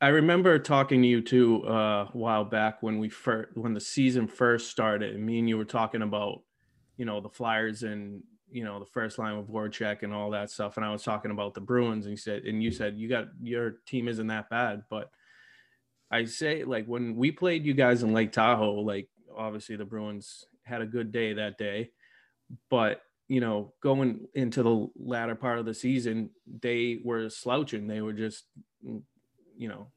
[0.00, 3.80] i remember talking to you too uh, a while back when we first when the
[3.80, 6.42] season first started and me and you were talking about
[6.96, 10.50] you know the flyers and you know the first line with Voracek and all that
[10.50, 13.08] stuff and i was talking about the bruins and you said and you said you
[13.08, 15.10] got your team isn't that bad but
[16.10, 20.46] i say like when we played you guys in lake tahoe like obviously the bruins
[20.62, 21.90] had a good day that day
[22.70, 26.30] but you know, going into the latter part of the season,
[26.62, 27.86] they were slouching.
[27.86, 28.44] They were just,
[29.58, 29.90] you know,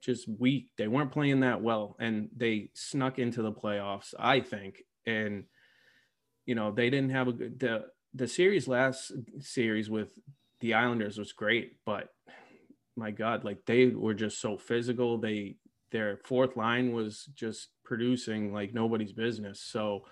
[0.00, 0.70] just weak.
[0.78, 4.82] They weren't playing that well, and they snuck into the playoffs, I think.
[5.06, 5.44] And
[6.46, 10.18] you know, they didn't have a good the the series last series with
[10.60, 12.08] the Islanders was great, but
[12.96, 15.18] my God, like they were just so physical.
[15.18, 15.56] They
[15.92, 19.60] their fourth line was just producing like nobody's business.
[19.60, 20.04] So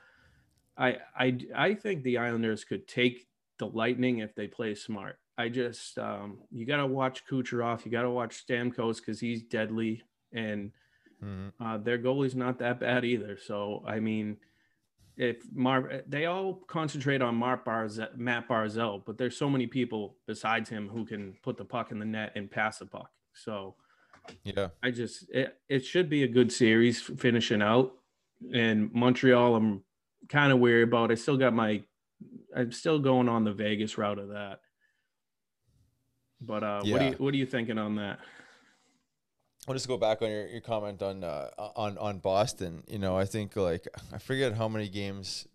[0.76, 3.26] I I I think the Islanders could take
[3.58, 5.18] the Lightning if they play smart.
[5.38, 9.42] I just um, you got to watch Kucherov, you got to watch Stamkos because he's
[9.44, 10.72] deadly, and
[11.22, 11.52] Mhm.
[11.60, 13.36] uh, their goalie's not that bad either.
[13.38, 14.36] So I mean,
[15.16, 20.16] if Mar they all concentrate on Mark Barzal, Matt Barzal, but there's so many people
[20.26, 23.10] besides him who can put the puck in the net and pass the puck.
[23.32, 23.76] So
[24.44, 24.68] Yeah.
[24.82, 27.94] I just it, it should be a good series finishing out.
[28.52, 29.82] And Montreal, I'm
[30.28, 31.10] kind of weary about.
[31.10, 31.82] I still got my,
[32.54, 34.60] I'm still going on the Vegas route of that.
[36.40, 38.18] But uh, what are you what are you thinking on that?
[39.66, 42.84] I'll just go back on your, your comment on uh, on on Boston.
[42.88, 45.46] You know, I think like I forget how many games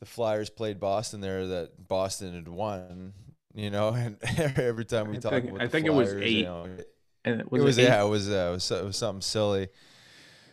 [0.00, 3.12] the Flyers played Boston there that Boston had won.
[3.54, 4.16] You know, and
[4.56, 6.38] every time we I talk think- about I think it was eight.
[6.38, 6.66] You know,
[7.24, 7.84] And it was eight?
[7.84, 9.68] yeah, it was uh, it was, it was something silly.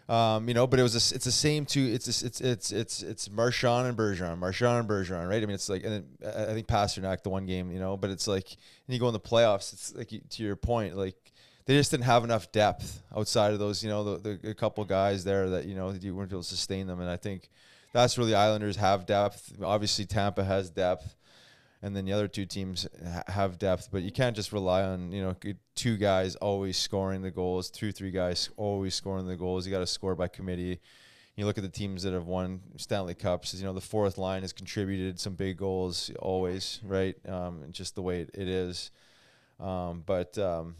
[0.07, 1.83] Um, you know, but it was a, it's the same two.
[1.91, 5.41] It's it's it's it's it's Marchand and Bergeron, Marchand and Bergeron, right?
[5.41, 7.97] I mean, it's like, and then uh, I think Pastrnak the one game, you know,
[7.97, 9.73] but it's like, and you go in the playoffs.
[9.73, 11.15] It's like to your point, like
[11.65, 15.23] they just didn't have enough depth outside of those, you know, the, the couple guys
[15.23, 17.49] there that you know you weren't able to sustain them, and I think
[17.91, 19.53] that's where the Islanders have depth.
[19.63, 21.15] Obviously, Tampa has depth,
[21.85, 23.89] and then the other two teams ha- have depth.
[23.91, 25.35] But you can't just rely on you know
[25.75, 29.67] two guys always scoring the goals, two three guys always scoring the goals.
[29.67, 30.79] You got to score by committee.
[31.35, 33.53] You look at the teams that have won Stanley Cups.
[33.53, 37.15] You know the fourth line has contributed some big goals always, right?
[37.29, 38.89] Um, just the way it, it is.
[39.59, 40.75] Um, but um,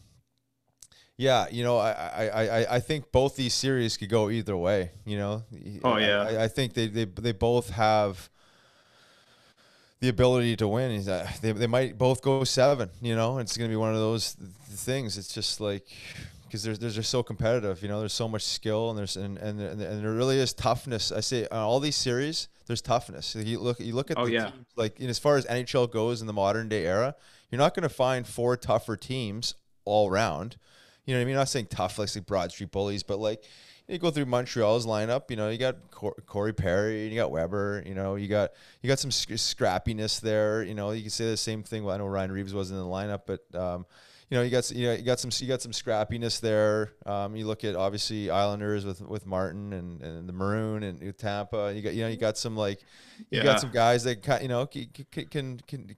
[1.17, 4.89] yeah, you know, I, I, I, I think both these series could go either way.
[5.05, 5.43] You know,
[5.83, 6.21] Oh, yeah.
[6.23, 8.29] I, I think they, they they both have
[10.01, 10.91] the ability to win.
[10.91, 12.89] Is that They, they might both go seven.
[13.01, 15.17] You know, it's going to be one of those th- things.
[15.17, 15.86] It's just like
[16.45, 17.81] because there's there's just so competitive.
[17.81, 20.53] You know, there's so much skill and there's and and, and, and there really is
[20.53, 21.12] toughness.
[21.12, 23.36] I say on all these series, there's toughness.
[23.36, 24.49] You look you look at Oh, the yeah.
[24.51, 27.15] teams, like as far as NHL goes in the modern day era,
[27.49, 29.55] you're not going to find four tougher teams
[29.86, 30.58] all round.
[31.05, 31.36] You know what I mean?
[31.36, 33.43] I'm not saying tough like, like Broad Street Bullies, but like
[33.87, 35.29] you go through Montreal's lineup.
[35.29, 37.83] You know, you got Cor- Corey Perry, you got Weber.
[37.85, 40.63] You know, you got you got some sc- scrappiness there.
[40.63, 41.83] You know, you can say the same thing.
[41.83, 43.85] Well, I know Ryan Reaves wasn't in the lineup, but um,
[44.29, 46.93] you know, you got you know, you got some you got some scrappiness there.
[47.05, 51.71] Um, you look at obviously Islanders with with Martin and, and the Maroon and Tampa.
[51.75, 52.79] You got you know you got some like
[53.29, 53.43] you Yeah.
[53.43, 55.95] got some guys that ca- you know can can, can, can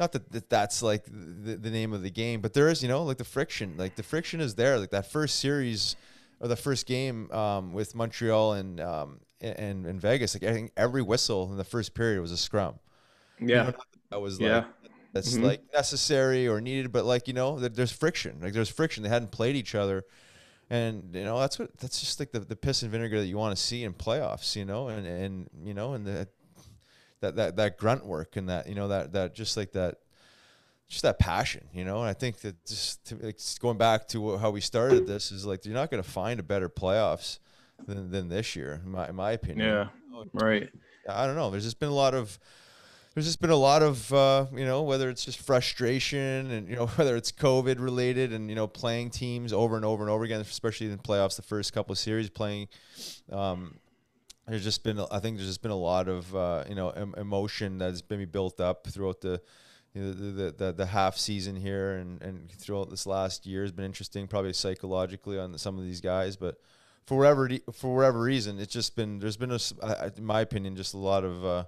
[0.00, 2.88] not that, that that's like the, the name of the game, but there is, you
[2.88, 4.76] know, like the friction, like the friction is there.
[4.76, 5.94] Like that first series
[6.44, 10.72] or the first game um, with Montreal and, um, and and Vegas, like I think
[10.76, 12.78] every whistle in the first period was a scrum.
[13.38, 13.64] You Yeah.
[13.64, 13.74] know,
[14.10, 14.64] that was like Yeah.
[15.14, 15.42] that's Mhm.
[15.44, 18.40] like necessary or needed, but like you know, there's friction.
[18.42, 19.02] Like there's friction.
[19.02, 20.04] They hadn't played each other,
[20.70, 23.38] and you know that's what that's just like the, the piss and vinegar that you
[23.38, 24.56] want to see in playoffs.
[24.56, 26.28] You know, and and you know, and the
[27.20, 29.98] that that that grunt work and that you know that that just like that
[30.88, 34.36] just that passion you know and i think that just to, like, going back to
[34.36, 37.38] how we started this is like you're not going to find a better playoffs
[37.86, 39.88] than, than this year in my, in my opinion Yeah.
[40.32, 40.70] Right.
[41.08, 41.50] I don't know.
[41.50, 42.38] There's just been a lot of
[43.14, 46.76] there's just been a lot of uh, you know whether it's just frustration and you
[46.76, 50.24] know whether it's COVID related and you know playing teams over and over and over
[50.24, 51.36] again, especially in the playoffs.
[51.36, 52.68] The first couple of series playing,
[53.30, 53.76] um,
[54.48, 57.14] there's just been I think there's just been a lot of uh, you know em-
[57.16, 59.40] emotion that's been built up throughout the.
[59.94, 63.62] You know, the, the, the, the half season here and, and throughout this last year
[63.62, 66.56] has been interesting, probably psychologically on some of these guys, but
[67.06, 70.94] for whatever for whatever reason, it's just been there's been a, in my opinion, just
[70.94, 71.64] a lot of uh,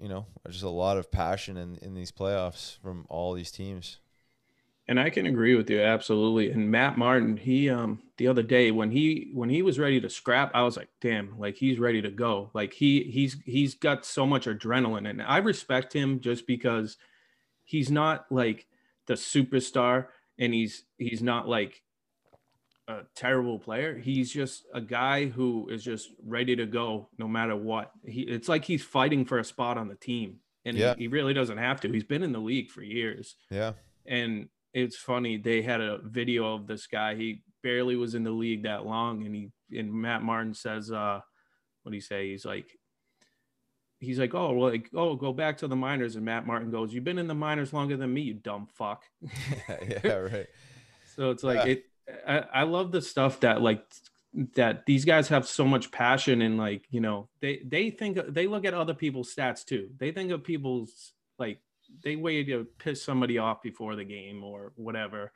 [0.00, 3.98] you know, just a lot of passion in, in these playoffs from all these teams.
[4.86, 6.50] And I can agree with you absolutely.
[6.50, 10.10] And Matt Martin, he um the other day when he when he was ready to
[10.10, 12.50] scrap, I was like, damn, like he's ready to go.
[12.52, 16.98] Like he he's he's got so much adrenaline, and I respect him just because
[17.64, 18.66] he's not like
[19.06, 20.06] the superstar,
[20.38, 21.82] and he's he's not like
[22.88, 23.96] a terrible player.
[23.98, 27.90] He's just a guy who is just ready to go no matter what.
[28.04, 30.94] He it's like he's fighting for a spot on the team, and Yeah.
[30.94, 31.88] he, he really doesn't have to.
[31.88, 33.72] He's been in the league for years Yeah.
[34.06, 38.30] and it's funny they had a video of this guy he barely was in the
[38.32, 41.20] league that long and he and matt martin says uh
[41.82, 42.66] what do you say he's like
[44.04, 46.92] he's like oh well like oh go back to the minors and matt martin goes
[46.92, 49.04] you've been in the minors longer than me you dumb fuck
[50.04, 50.46] yeah, right.
[51.16, 51.72] so it's like Yeah.
[51.72, 51.84] it
[52.26, 53.82] I, I love the stuff that like
[54.56, 58.46] that these guys have so much passion and like you know they they think they
[58.46, 61.60] look at other people's stats too they think of people's like
[62.02, 65.32] they wait to piss somebody off before the game or whatever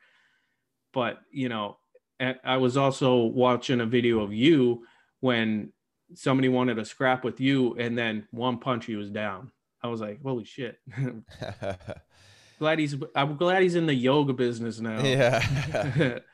[0.93, 1.77] but you know
[2.19, 4.83] and i was also watching a video of you
[5.21, 5.71] when
[6.15, 9.51] somebody wanted to scrap with you and then one punch he was down
[9.83, 10.79] i was like holy shit
[12.59, 16.19] glad he's i'm glad he's in the yoga business now yeah.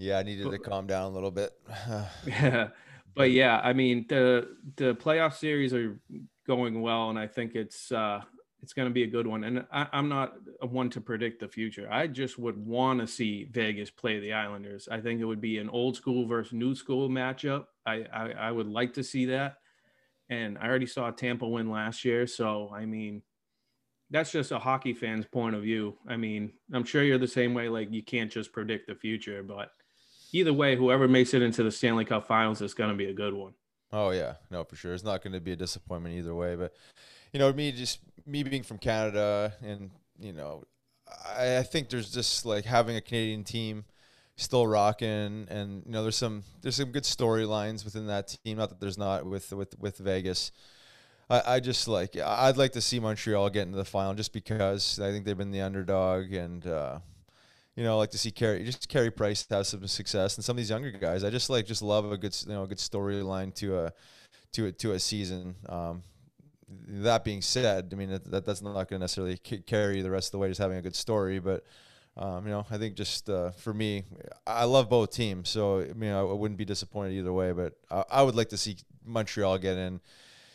[0.00, 1.52] yeah, I needed to calm down a little bit.
[2.26, 2.68] Yeah,
[3.14, 5.98] but yeah, I mean the the playoff series are
[6.46, 8.22] going well, and I think it's uh
[8.62, 9.44] it's going to be a good one.
[9.44, 11.88] And I, I'm not one to predict the future.
[11.90, 14.88] I just would want to see Vegas play the Islanders.
[14.90, 17.66] I think it would be an old school versus new school matchup.
[17.86, 19.56] I I, I would like to see that.
[20.28, 23.22] And I already saw Tampa win last year, so I mean.
[24.12, 25.96] That's just a hockey fan's point of view.
[26.08, 27.68] I mean, I'm sure you're the same way.
[27.68, 29.70] Like, you can't just predict the future, but
[30.32, 33.12] either way, whoever makes it into the Stanley Cup Finals is going to be a
[33.12, 33.52] good one.
[33.92, 34.94] Oh yeah, no, for sure.
[34.94, 36.56] It's not going to be a disappointment either way.
[36.56, 36.74] But
[37.32, 40.64] you know, me just me being from Canada, and you know,
[41.36, 43.84] I, I think there's just like having a Canadian team
[44.36, 48.58] still rocking, and you know, there's some there's some good storylines within that team.
[48.58, 50.52] Not that there's not with with with Vegas.
[51.28, 54.98] I, I just like I'd like to see Montreal get into the final just because
[55.00, 56.66] I think they've been the underdog and.
[56.66, 56.98] uh
[57.76, 60.54] you know, I like to see Carey, just Carey Price have some success, and some
[60.54, 61.24] of these younger guys.
[61.24, 63.90] I just like, just love a good, you know, a good storyline to uh
[64.52, 65.54] to a, to a season.
[65.68, 66.02] Um,
[66.88, 70.28] that being said, I mean that, that that's not going to necessarily carry the rest
[70.28, 70.48] of the way.
[70.48, 71.64] Just having a good story, but
[72.16, 74.04] um, you know, I think just uh, for me,
[74.46, 77.52] I love both teams, so I mean, I, I wouldn't be disappointed either way.
[77.52, 80.00] But I, I, would like to see Montreal get in,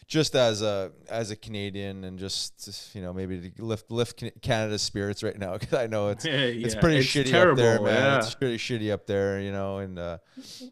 [0.05, 4.81] just as a as a Canadian, and just you know maybe to lift lift Canada's
[4.81, 7.81] spirits right now because I know it's yeah, it's pretty it's shitty terrible, up there,
[7.81, 7.93] man.
[7.93, 8.17] Yeah.
[8.17, 10.17] It's pretty shitty up there, you know, and uh,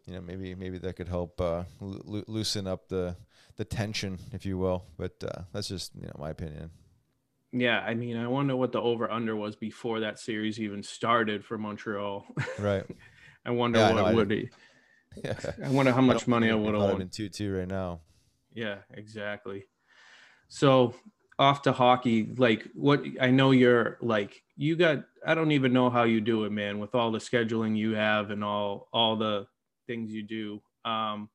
[0.06, 3.16] you know maybe maybe that could help uh, lo- loosen up the
[3.58, 4.86] the tension, if you will.
[4.98, 6.72] But uh, that's just you know my opinion.
[7.52, 11.46] Yeah, I mean, I wonder what the over under was before that series even started
[11.46, 12.26] for Montreal.
[12.60, 12.84] Right.
[13.46, 14.50] I wonder yeah, what I would be.
[15.24, 15.36] Yeah.
[15.64, 17.02] I wonder how much money I would have won.
[17.02, 18.00] in two two right now.
[18.52, 19.66] Yeah, exactly.
[20.48, 20.96] So
[21.38, 25.92] off to hockey, like what I know you're like you got I don't even know
[25.92, 29.46] how you do it, man, with all the scheduling you have and all all the
[29.86, 30.64] things you do.
[30.84, 31.30] Um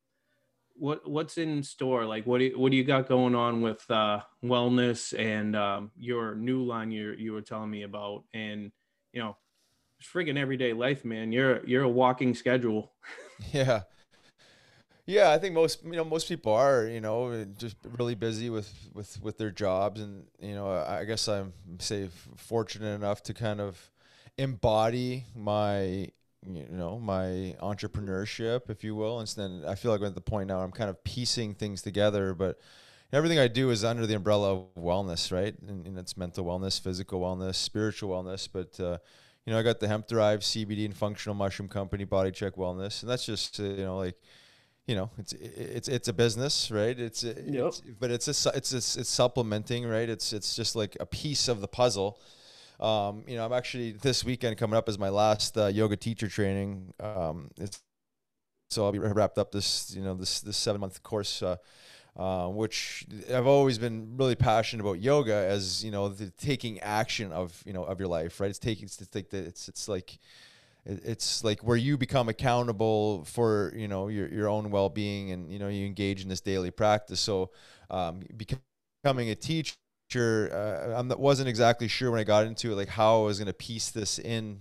[0.78, 2.06] what what's in store?
[2.06, 5.90] Like what do you, what do you got going on with uh, wellness and um,
[5.96, 8.72] your new line you you were telling me about, and
[9.12, 9.36] you know,
[10.02, 11.32] friggin' everyday life, man.
[11.32, 12.92] You're you're a walking schedule.
[13.52, 13.82] yeah.
[15.06, 18.72] Yeah, I think most you know most people are you know just really busy with
[18.92, 23.60] with with their jobs, and you know I guess I'm say fortunate enough to kind
[23.60, 23.90] of
[24.36, 26.08] embody my
[26.56, 29.20] you know my entrepreneurship if you will.
[29.20, 31.82] And then i feel like i'm at the point now i'm kind of piecing things
[31.82, 32.58] together but
[33.12, 35.54] everything i do is under the umbrella of wellness right?
[35.66, 38.48] And, and it's mental wellness physical wellness spiritual wellness.
[38.50, 38.98] But uh,
[39.44, 43.02] you know i got the hemp derived cbd and functional mushroom company body check wellness.
[43.02, 44.16] And that's just uh, you know like
[44.86, 46.98] you know it's it's it's a business right?
[46.98, 47.36] It's, yep.
[47.46, 50.08] it's but it's a, it's a, it's supplementing right?
[50.08, 52.18] It's it's just like a piece of the puzzle
[52.80, 56.28] um, you know, I'm actually this weekend coming up as my last uh, yoga teacher
[56.28, 56.92] training.
[57.00, 57.50] Um,
[58.70, 61.56] so I'll be wrapped up this, you know, this this seven month course, uh,
[62.16, 67.32] uh, which I've always been really passionate about yoga as you know the taking action
[67.32, 68.50] of you know of your life, right?
[68.50, 70.18] It's taking it's like the, it's it's like
[70.84, 75.50] it's like where you become accountable for you know your your own well being and
[75.52, 77.20] you know you engage in this daily practice.
[77.20, 77.50] So
[77.90, 79.74] um, becoming a teacher
[80.08, 80.52] sure.
[80.52, 83.46] Uh, I wasn't exactly sure when I got into it, like how I was going
[83.46, 84.60] to piece this in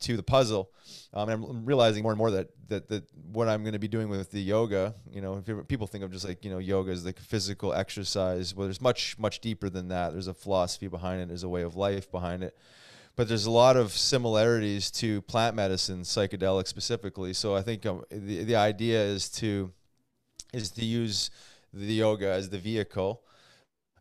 [0.00, 0.70] to the puzzle.
[1.12, 3.88] Um, and I'm realizing more and more that, that, that what I'm going to be
[3.88, 7.04] doing with the yoga, you know, people think of just like, you know, yoga is
[7.04, 8.54] like physical exercise.
[8.54, 10.12] Well, there's much, much deeper than that.
[10.12, 11.28] There's a philosophy behind it.
[11.28, 12.56] There's a way of life behind it.
[13.16, 17.32] But there's a lot of similarities to plant medicine, psychedelic specifically.
[17.32, 19.72] So I think um, the, the idea is to,
[20.52, 21.30] is to use
[21.72, 23.22] the yoga as the vehicle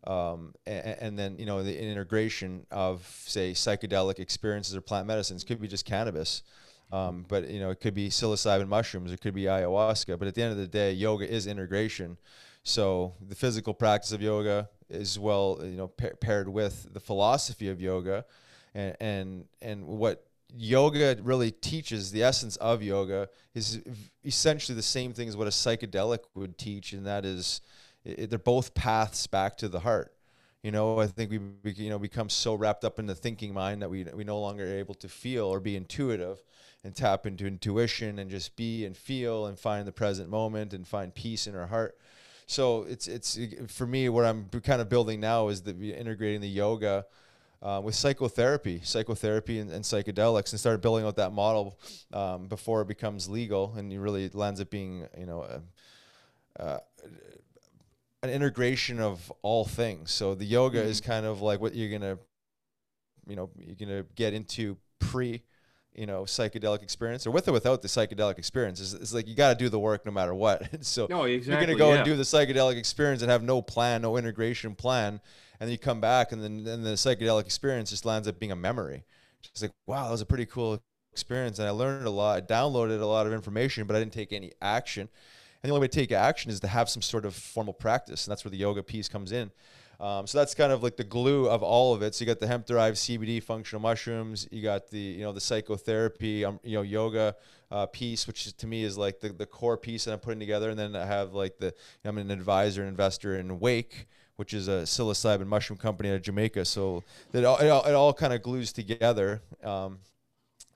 [0.08, 5.44] um, and, and, then you know the integration of say psychedelic experiences or plant medicines.
[5.44, 6.44] Could be just cannabis
[6.92, 9.12] um, but you know it could be psilocybin mushrooms.
[9.12, 10.20] It could be ayahuasca.
[10.20, 12.18] But at the end of the day yoga is integration.
[12.64, 17.70] So the physical practice of yoga is well you know pa- paired with the philosophy
[17.70, 18.26] of yoga.
[18.74, 20.26] And and and what
[20.58, 23.82] yoga really teaches the essence of yoga is
[24.24, 27.60] essentially the same thing as what a psychedelic would teach and that is
[28.06, 30.14] it, they're both paths back to the heart.
[30.64, 33.82] You know, I think we, you know become so wrapped up in the thinking mind
[33.82, 36.42] that we we no longer are able to feel or be intuitive
[36.84, 40.88] and tap into intuition and just be and feel and find the present moment and
[40.88, 41.98] find peace in our heart.
[42.48, 43.38] So it's it's
[43.68, 47.06] for me what I'm kind of building now is that integrating the yoga
[47.62, 51.80] uh, with psychotherapy, psychotherapy and, and, psychedelics, and start building out that model
[52.14, 55.48] um, before it becomes legal, and it really lands up being you know.
[56.60, 56.80] Uh,
[58.30, 60.12] an integration of all things.
[60.12, 60.90] So the yoga mm-hmm.
[60.90, 62.18] is kind of like what you're gonna,
[63.28, 65.44] you know, you're gonna get into pre,
[65.94, 68.82] you know, psychedelic experience or with or without the psychedelic experience.
[68.82, 70.64] It's, it's like you got to do the work no matter what.
[70.86, 71.98] so no, exactly, you're gonna go yeah.
[71.98, 75.20] and do the psychedelic experience and have no plan, no integration plan,
[75.60, 78.52] and then you come back and then then the psychedelic experience just lands up being
[78.52, 79.04] a memory.
[79.52, 82.38] It's like wow, that was a pretty cool experience, and I learned a lot.
[82.38, 85.08] I downloaded a lot of information, but I didn't take any action.
[85.66, 88.26] The only way to take action is to have some sort of formal practice.
[88.26, 89.52] And that's where the yoga piece comes in.
[90.00, 92.14] Um, so that's kind of like the glue of all of it.
[92.14, 94.48] So you got the hemp derived CBD functional mushrooms.
[94.52, 97.36] You got the you know the psychotherapy, um, you know yoga
[97.72, 100.40] uh, piece, which is, to me is like the, the core piece that I'm putting
[100.40, 100.70] together.
[100.70, 104.68] And then I have like the I'm an advisor and investor in Wake, which is
[104.68, 106.66] a psilocybin mushroom company out of Jamaica.
[106.66, 109.42] So that all, it all, it all kind of glues together.
[109.64, 110.00] Um,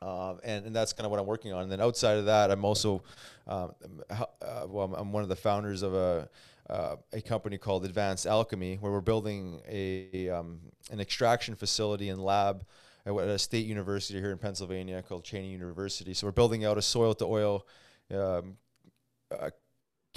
[0.01, 1.63] um, and, and that's kind of what I'm working on.
[1.63, 3.03] And then outside of that, I'm also,
[3.47, 3.73] um,
[4.09, 6.29] uh, well, I'm one of the founders of a,
[6.69, 10.59] uh, a company called Advanced Alchemy, where we're building a um,
[10.91, 12.63] an extraction facility and lab
[13.05, 16.13] at a state university here in Pennsylvania called Cheyney University.
[16.13, 17.65] So we're building out a soil to oil
[18.13, 18.57] um,
[19.31, 19.49] uh,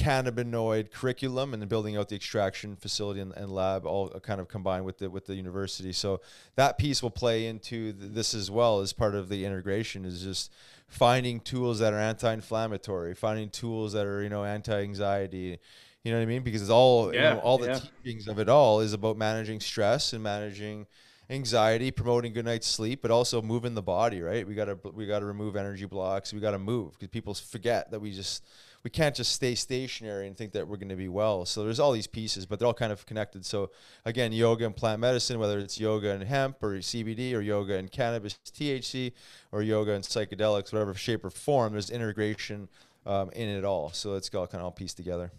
[0.03, 4.41] cannabinoid curriculum and then building out the extraction facility and, and, lab all uh, kind
[4.41, 6.21] of combined with the with the university so
[6.57, 10.53] that piece will play into this as well as part of the integration is just
[10.89, 15.59] finding tools that are anti-inflammatory finding tools that are you know anti-anxiety
[16.03, 17.81] you know what i mean because it's all yeah, you know, all the yeah.
[18.03, 20.87] teachings of it all is about managing stress and managing
[21.31, 24.47] anxiety, promoting good night's sleep, but also moving the body, right?
[24.47, 26.33] We got to we got to remove energy blocks.
[26.33, 28.45] We got to move because people forget that we just
[28.85, 31.45] we can't just stay stationary and think that we're going to be well.
[31.47, 33.47] So there's all these pieces, but they're all kind of connected.
[33.47, 33.71] So
[34.05, 37.91] again, yoga and plant medicine, whether it's yoga and hemp or CBD or yoga and
[37.91, 39.13] cannabis THC
[39.53, 42.69] or yoga and psychedelics, whatever shape or form, there's integration
[43.07, 43.93] um, in it all.
[43.93, 45.31] So it's all kind of all pieced together.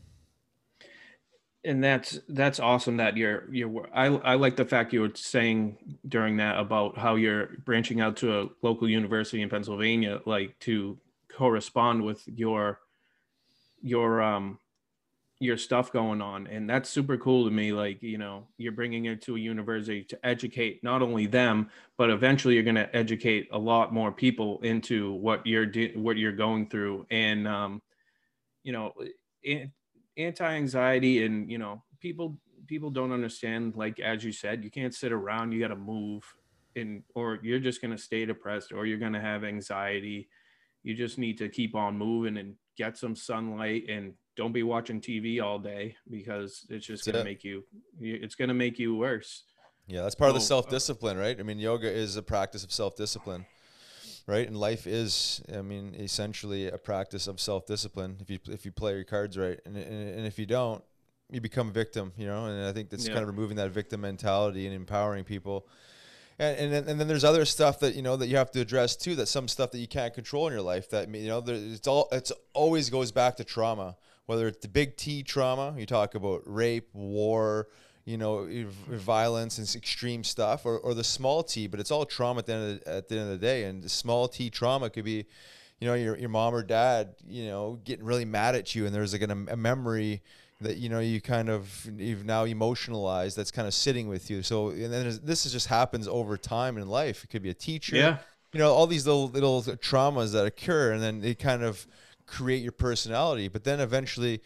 [1.66, 5.78] And that's that's awesome that you're you're I, I like the fact you were saying
[6.06, 10.98] during that about how you're branching out to a local university in Pennsylvania like to
[11.30, 12.80] correspond with your
[13.84, 14.58] your um
[15.40, 16.48] your stuff going on.
[16.48, 17.74] And that's super cool to me.
[17.74, 22.10] Like you know you're bringing it to a university to educate not only them but
[22.10, 26.32] eventually you're going to educate a lot more people into what you're do- what you're
[26.32, 27.06] going through.
[27.12, 27.82] And um
[28.64, 28.94] you know
[30.18, 35.12] anti-anxiety and you know people people don't understand like as you said you can't sit
[35.12, 36.24] around you got to move
[36.76, 40.30] and or you're just going to stay depressed or you're going to have anxiety.
[40.84, 45.00] You just need to keep on moving and get some sunlight and don't be watching
[45.00, 47.64] TV all day because it's just going to make you
[48.00, 49.44] it's going to make you worse.
[49.88, 51.40] Yeah, that's part so, of the self-discipline, uh, right?
[51.40, 53.46] I mean, yoga is a practice of self-discipline.
[54.26, 54.48] Right?
[54.48, 58.96] And life is I mean, essentially a practice of self-discipline if you if you play
[58.96, 59.60] your cards right.
[59.66, 60.82] And and, and if you don't,
[61.30, 62.46] you become a victim, you know?
[62.46, 63.16] And I think that's yeah.
[63.16, 65.68] kind of removing that victim mentality and empowering people
[66.40, 68.96] and, and and then there's other stuff that you know that you have to address
[68.96, 69.16] too.
[69.16, 70.90] That some stuff that you can't control in your life.
[70.90, 73.96] That you know, it's all it's always goes back to trauma.
[74.26, 77.68] Whether it's the big T trauma, you talk about rape, war,
[78.06, 78.48] you know,
[78.88, 82.54] violence and extreme stuff, or, or the small T, but it's all trauma at the
[82.54, 83.66] end of the, at the end of the day.
[83.66, 85.26] And the small T trauma could be,
[85.80, 88.96] you know, your your mom or dad, you know, getting really mad at you, and
[88.96, 90.22] there's like a, a memory
[90.64, 94.42] that you know you kind of you've now emotionalized that's kind of sitting with you
[94.42, 97.54] so and then this is just happens over time in life it could be a
[97.54, 98.18] teacher yeah
[98.54, 101.86] you know all these little little traumas that occur and then they kind of
[102.26, 104.42] create your personality but then eventually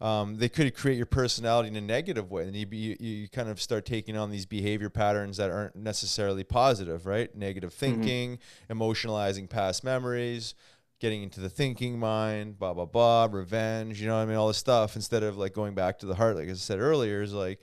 [0.00, 3.50] um, they could create your personality in a negative way and you, you, you kind
[3.50, 8.02] of start taking on these behavior patterns that aren't necessarily positive right negative mm-hmm.
[8.02, 8.82] thinking mm-hmm.
[8.82, 10.54] emotionalizing past memories
[11.00, 14.48] getting into the thinking mind, blah blah blah, revenge, you know what I mean, all
[14.48, 17.32] this stuff instead of like going back to the heart, like I said earlier, is
[17.32, 17.60] like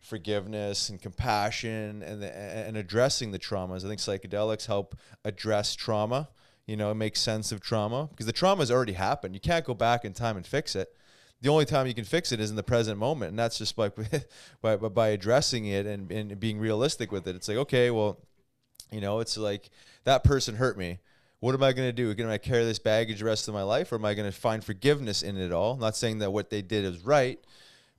[0.00, 3.84] forgiveness and compassion and and addressing the traumas.
[3.84, 6.28] I think psychedelics help address trauma.
[6.66, 9.34] You know, make sense of trauma because the trauma has already happened.
[9.34, 10.94] You can't go back in time and fix it.
[11.40, 13.76] The only time you can fix it is in the present moment, and that's just
[13.78, 13.96] like
[14.62, 17.34] by by, by addressing it and, and being realistic with it.
[17.34, 18.20] It's like okay, well,
[18.92, 19.70] you know, it's like
[20.04, 20.98] that person hurt me
[21.40, 22.14] what am I going to do?
[22.22, 24.36] Am I carry this baggage the rest of my life, or am I going to
[24.36, 25.72] find forgiveness in it all?
[25.72, 27.38] I'm not saying that what they did is right,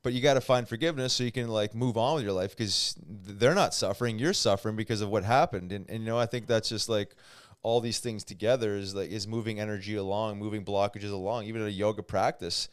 [0.03, 2.55] but you got to find forgiveness so you can like move on with your life
[2.55, 6.27] because they're not suffering, you're suffering because of what happened, and, and you know I
[6.27, 7.15] think that's just like
[7.63, 11.67] all these things together is like is moving energy along, moving blockages along, even in
[11.67, 12.69] a yoga practice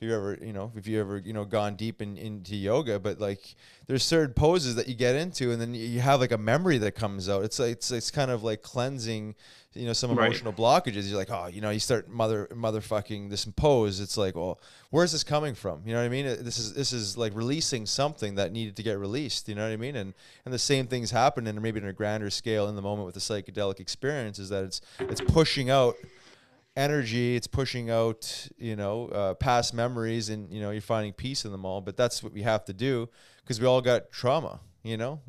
[0.00, 3.00] if you ever you know if you ever you know gone deep in, into yoga
[3.00, 3.56] but like
[3.88, 6.92] there's certain poses that you get into and then you have like a memory that
[6.92, 7.42] comes out.
[7.42, 9.34] It's like it's, it's kind of like cleansing
[9.74, 10.84] you know some emotional right.
[10.84, 11.08] blockages.
[11.08, 13.98] You're like oh you know you start mother motherfucking this pose.
[13.98, 15.82] It's like well where's this coming from?
[15.84, 16.26] You know what i mean?
[16.26, 19.48] This is this is like releasing something that needed to get released.
[19.48, 19.96] You know what i mean?
[19.96, 23.06] And and the same things happen and maybe in a grander scale in the moment
[23.06, 25.96] with the psychedelic experience is that it's it's pushing out
[26.78, 31.44] energy it's pushing out you know uh, past memories and you know you're finding peace
[31.44, 33.08] in them all but that's what we have to do
[33.42, 35.20] because we all got trauma you know?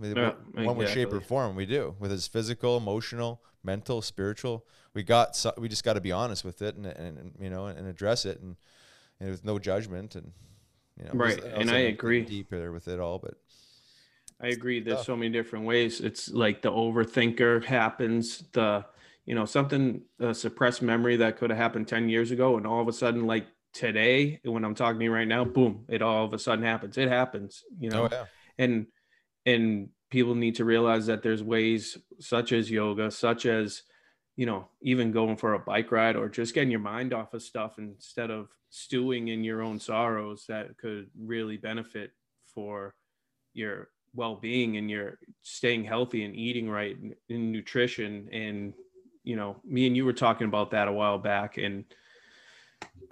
[0.53, 5.35] One way shape or form we do with its physical emotional mental spiritual we got
[5.35, 7.87] so, we just got to be honest with it and, and, and, you know and
[7.87, 8.55] address it and,
[9.19, 10.31] and with no judgment and
[10.97, 12.21] you know right and i agree.
[12.21, 13.33] deeper with it all but
[14.39, 15.99] i agree there's so many different ways.
[15.99, 18.85] It's like the overthinker happens the
[19.25, 22.81] you know something a suppressed memory that could have happened 10 years ago and all
[22.81, 26.25] of a sudden like today when i'm talking to you right now boom it all
[26.25, 28.25] of a sudden happens it happens you know oh, yeah.
[28.57, 28.87] and
[29.45, 33.83] and people need to realize that there's ways such as yoga such as
[34.35, 37.43] you know even going for a bike ride or just getting your mind off of
[37.43, 42.11] stuff instead of stewing in your own sorrows that could really benefit
[42.53, 42.95] for
[43.53, 46.97] your well-being and your staying healthy and eating right
[47.29, 48.73] in nutrition and
[49.29, 51.85] you know, me and you were talking about that a while back, and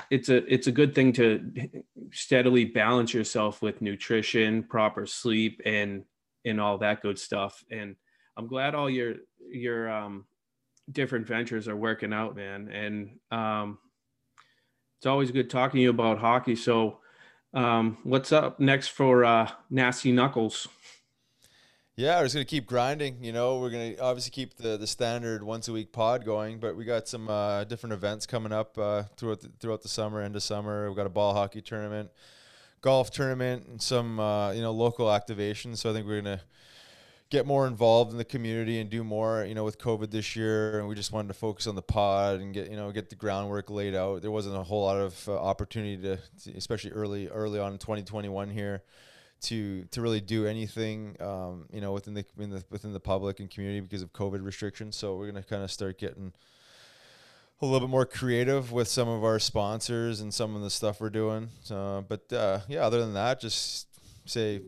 [0.10, 6.06] it's a it's a good thing to steadily balance yourself with nutrition, proper sleep, and
[6.44, 7.64] and all that good stuff.
[7.70, 7.96] And
[8.36, 9.14] I'm glad all your
[9.48, 10.26] your um,
[10.92, 12.68] different ventures are working out, man.
[12.70, 13.78] And um,
[14.98, 16.56] it's always good talking to you about hockey.
[16.56, 16.98] So,
[17.54, 20.68] um, what's up next for uh, Nasty Knuckles?
[22.00, 23.24] Yeah, we're just gonna keep grinding.
[23.24, 26.76] You know, we're gonna obviously keep the the standard once a week pod going, but
[26.76, 30.36] we got some uh, different events coming up uh, throughout the, throughout the summer, end
[30.36, 30.88] of summer.
[30.88, 32.12] We've got a ball hockey tournament,
[32.82, 35.78] golf tournament, and some uh, you know local activations.
[35.78, 36.42] So I think we're gonna
[37.32, 39.44] get more involved in the community and do more.
[39.44, 42.42] You know, with COVID this year, and we just wanted to focus on the pod
[42.42, 44.22] and get you know get the groundwork laid out.
[44.22, 46.20] There wasn't a whole lot of uh, opportunity to,
[46.56, 48.84] especially early early on in 2021 here
[49.42, 53.50] to to really do anything um, you know within the, the within the public and
[53.50, 54.96] community because of COVID restrictions.
[54.96, 56.34] So we're gonna kind of start getting
[57.62, 61.02] a little bit more creative with some of our sponsors and some of the stuff
[61.02, 61.50] we're doing.
[61.68, 63.88] But uh, yeah, other than that, just
[64.26, 64.62] say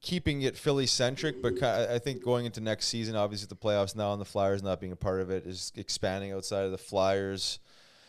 [0.00, 1.42] keeping it Philly centric.
[1.42, 4.80] But I think going into next season, obviously the playoffs now and the Flyers not
[4.80, 7.58] being a part of it is expanding outside of the Flyers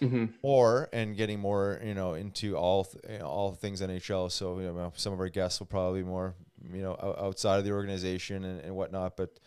[0.01, 0.25] mm-hmm.
[0.43, 4.31] more and getting more, you know, into all you know, all things NHL.
[4.31, 6.35] So you know, some of our guests will probably be more,
[6.73, 9.17] you know, outside of the organization and, and whatnot.
[9.17, 9.39] But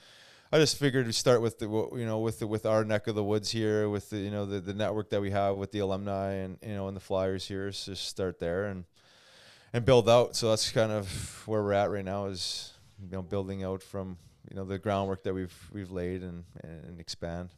[0.50, 3.14] I just figured to start with the you know with the, with our neck of
[3.14, 5.80] the woods here, with the you know the, the network that we have with the
[5.80, 7.70] alumni and you know and the Flyers here.
[7.70, 8.84] So just start there and
[9.74, 10.36] and build out.
[10.36, 12.72] So that's kind of where we're at right now is
[13.02, 14.16] you know building out from
[14.50, 17.50] you know the groundwork that we've we've laid and and expand.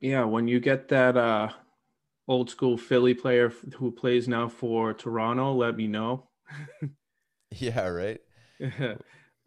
[0.00, 1.50] Yeah, when you get that uh
[2.26, 6.28] old school Philly player who plays now for Toronto, let me know.
[7.50, 8.20] yeah, right.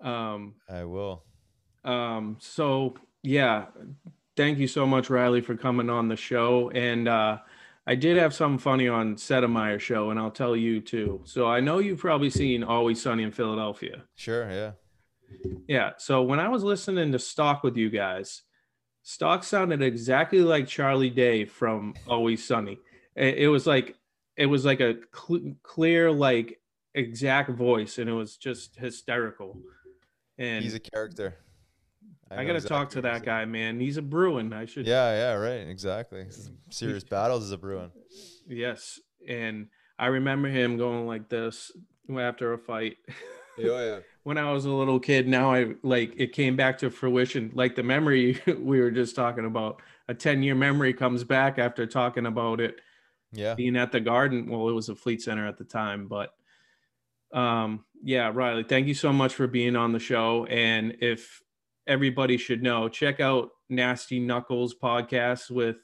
[0.01, 1.23] um, I will.
[1.83, 3.65] Um, so yeah,
[4.35, 6.69] thank you so much, Riley, for coming on the show.
[6.71, 7.39] And uh,
[7.85, 11.21] I did have something funny on Sedemeyer show, and I'll tell you too.
[11.23, 14.03] So I know you've probably seen Always Sunny in Philadelphia.
[14.15, 14.71] Sure, yeah.
[15.67, 15.91] Yeah.
[15.97, 18.43] So when I was listening to Stock with you guys,
[19.07, 22.77] Stock sounded exactly like Charlie Day from Always Sunny.
[23.15, 23.95] It, was like
[24.35, 26.59] it was like a cl- clear, like
[26.93, 29.61] exact voice, and it was just hysterical.
[30.37, 31.37] And he's a character.
[32.29, 33.79] I, I got to exactly talk to that guy, man.
[33.79, 34.51] He's a Bruin.
[34.51, 34.85] I should.
[34.85, 35.69] Yeah, yeah, right.
[35.69, 36.25] Exactly.
[36.69, 37.91] Serious battles as a Bruin.
[38.45, 41.71] Yes, and I remember him going like this
[42.13, 42.97] after a fight.
[43.59, 43.99] Oh yeah.
[44.23, 45.27] when I was a little kid.
[45.27, 47.51] Now I like it came back to fruition.
[47.53, 51.85] Like the memory we were just talking about, a 10 year memory comes back after
[51.85, 52.75] talking about it.
[53.31, 53.55] Yeah.
[53.55, 54.49] Being at the garden.
[54.49, 56.31] Well, it was a fleet center at the time, but
[57.33, 60.45] um, yeah, Riley, thank you so much for being on the show.
[60.45, 61.41] And if
[61.85, 65.77] everybody should know, check out Nasty Knuckles podcast with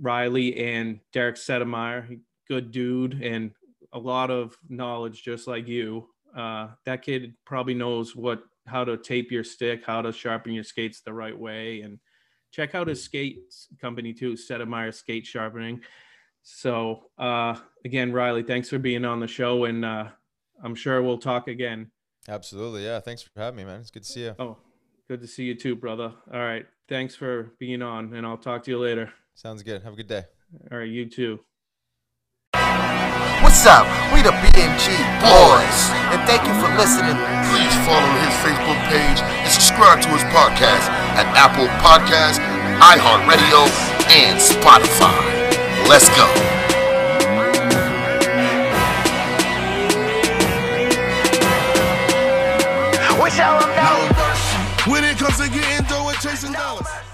[0.00, 2.20] Riley and Derek Sedemeyer.
[2.46, 3.52] Good dude and
[3.92, 6.08] a lot of knowledge, just like you.
[6.36, 10.64] Uh, that kid probably knows what how to tape your stick, how to sharpen your
[10.64, 11.98] skates the right way, and
[12.50, 13.38] check out his skate
[13.80, 15.80] company too, Sedemeyer Skate Sharpening.
[16.42, 20.08] So uh, again, Riley, thanks for being on the show, and uh,
[20.62, 21.90] I'm sure we'll talk again.
[22.28, 23.00] Absolutely, yeah.
[23.00, 23.80] Thanks for having me, man.
[23.80, 24.34] It's good to see you.
[24.38, 24.58] Oh,
[25.08, 26.12] good to see you too, brother.
[26.32, 29.12] All right, thanks for being on, and I'll talk to you later.
[29.34, 29.82] Sounds good.
[29.82, 30.24] Have a good day.
[30.70, 31.40] All right, you too.
[33.48, 33.88] What's up?
[34.12, 34.92] We the BMG
[35.24, 35.80] Boys.
[36.12, 37.16] And thank you for listening.
[37.48, 40.84] Please follow his Facebook page and subscribe to his podcast
[41.16, 42.44] at Apple Podcasts,
[42.76, 43.64] iHeartRadio,
[44.12, 45.16] and Spotify.
[45.88, 46.28] Let's go.
[53.24, 54.92] We tell them no.
[54.92, 57.07] When it comes to getting dough and chasing dollars.